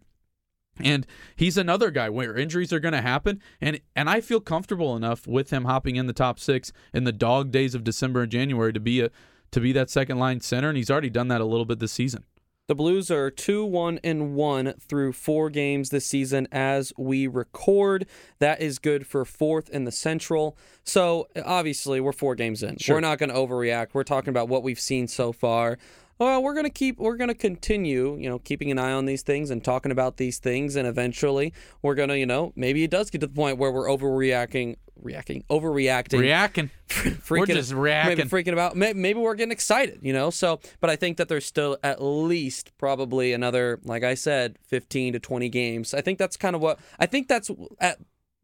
[0.84, 4.96] and he's another guy where injuries are going to happen, and and I feel comfortable
[4.96, 8.32] enough with him hopping in the top six in the dog days of December and
[8.32, 9.10] January to be a
[9.52, 11.92] to be that second line center, and he's already done that a little bit this
[11.92, 12.24] season.
[12.72, 18.08] The Blues are 2 1 and 1 through four games this season as we record.
[18.40, 20.58] That is good for fourth in the Central.
[20.86, 22.78] So, obviously, we're four games in.
[22.78, 22.96] Sure.
[22.96, 23.90] We're not going to overreact.
[23.92, 25.80] We're talking about what we've seen so far.
[26.22, 29.50] Well, we're gonna keep, we're gonna continue, you know, keeping an eye on these things
[29.50, 31.52] and talking about these things, and eventually
[31.82, 35.44] we're gonna, you know, maybe it does get to the point where we're overreacting, reacting,
[35.50, 36.70] overreacting, Reacting.
[36.90, 38.18] freaking, We're just reacting.
[38.18, 38.76] maybe freaking about.
[38.76, 40.30] Maybe we're getting excited, you know.
[40.30, 45.14] So, but I think that there's still at least probably another, like I said, 15
[45.14, 45.94] to 20 games.
[45.96, 47.50] I think that's kind of what I think that's
[47.80, 47.98] at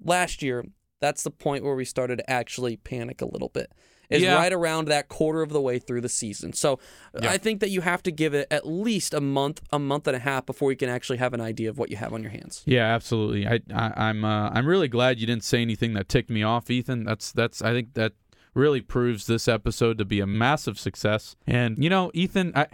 [0.03, 0.65] last year.
[0.99, 3.71] That's the point where we started to actually panic a little bit.
[4.09, 4.35] Is Yeah.
[4.35, 6.53] right around that quarter of the way through the season.
[6.53, 6.79] So
[7.21, 7.29] Yeah.
[7.31, 10.15] I think that you have to give it at least a month, a month and
[10.15, 12.31] a half before you can actually have an idea of what you have on your
[12.31, 12.63] hands.
[12.65, 13.45] Yeah, absolutely.
[13.45, 16.69] I, I I'm uh, I'm really glad you didn't say anything that ticked me off,
[16.69, 17.03] Ethan.
[17.03, 18.13] That's that's I think that
[18.53, 21.35] really proves this episode to be a massive success.
[21.45, 22.67] And you know, Ethan, I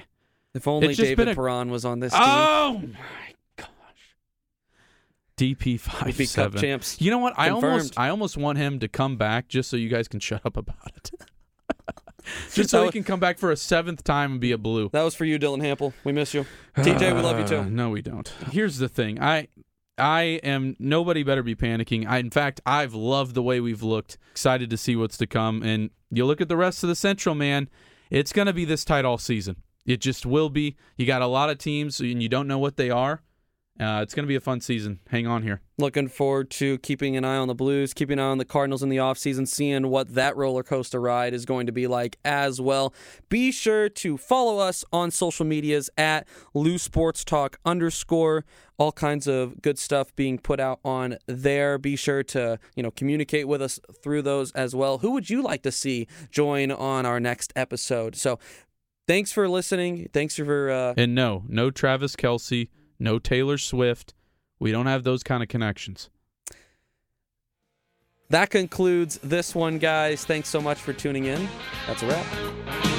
[0.53, 2.21] If only David a- Perron was on this team.
[2.23, 2.97] oh my gosh,
[5.38, 6.59] DP five seven.
[6.61, 7.01] champs.
[7.01, 7.34] You know what?
[7.38, 7.71] I Confirmed.
[7.73, 10.57] almost I almost want him to come back just so you guys can shut up
[10.57, 11.11] about it.
[12.53, 14.89] just so That he can come back for a seventh time and be a blue.
[14.93, 15.93] That was for you, Dylan Hample.
[16.03, 16.45] We miss you.
[16.77, 17.69] TJ, we love you Uh, too.
[17.69, 18.27] No, we don't.
[18.51, 19.21] Here's the thing.
[19.21, 19.47] I
[19.97, 22.07] I am nobody better be panicking.
[22.07, 24.17] I in fact I've loved the way we've looked.
[24.31, 25.63] Excited to see what's to come.
[25.63, 27.69] And you look at the rest of the Central, man,
[28.09, 29.57] it's gonna be this tight all season.
[29.86, 30.77] It just will be.
[30.95, 33.21] You got a lot of teams and you don't know what they are.
[33.80, 34.99] Uh, it's gonna be a fun season.
[35.09, 35.59] Hang on here.
[35.80, 38.84] Looking forward to keeping an eye on the Blues, keeping an eye on the Cardinals
[38.84, 42.61] in the offseason, seeing what that roller coaster ride is going to be like as
[42.61, 42.93] well.
[43.30, 48.45] Be sure to follow us on social medias at Lou Sports Talk underscore.
[48.78, 51.80] All kinds of good stuff being put out on there.
[51.80, 54.99] Be sure to you know communicate with us through those as well.
[54.99, 58.15] Who would you like to see join on our next episode?
[58.15, 58.38] So,
[59.07, 60.09] thanks for listening.
[60.13, 62.69] Thanks for uh, And no, no Travis Kelce,
[62.99, 64.13] no Taylor Swift.
[64.59, 66.09] We don't have those kind of connections.
[68.29, 70.25] that concludes this one, guys.
[70.25, 71.47] Thanks so much for tuning in.
[71.87, 72.92] That's a wrap.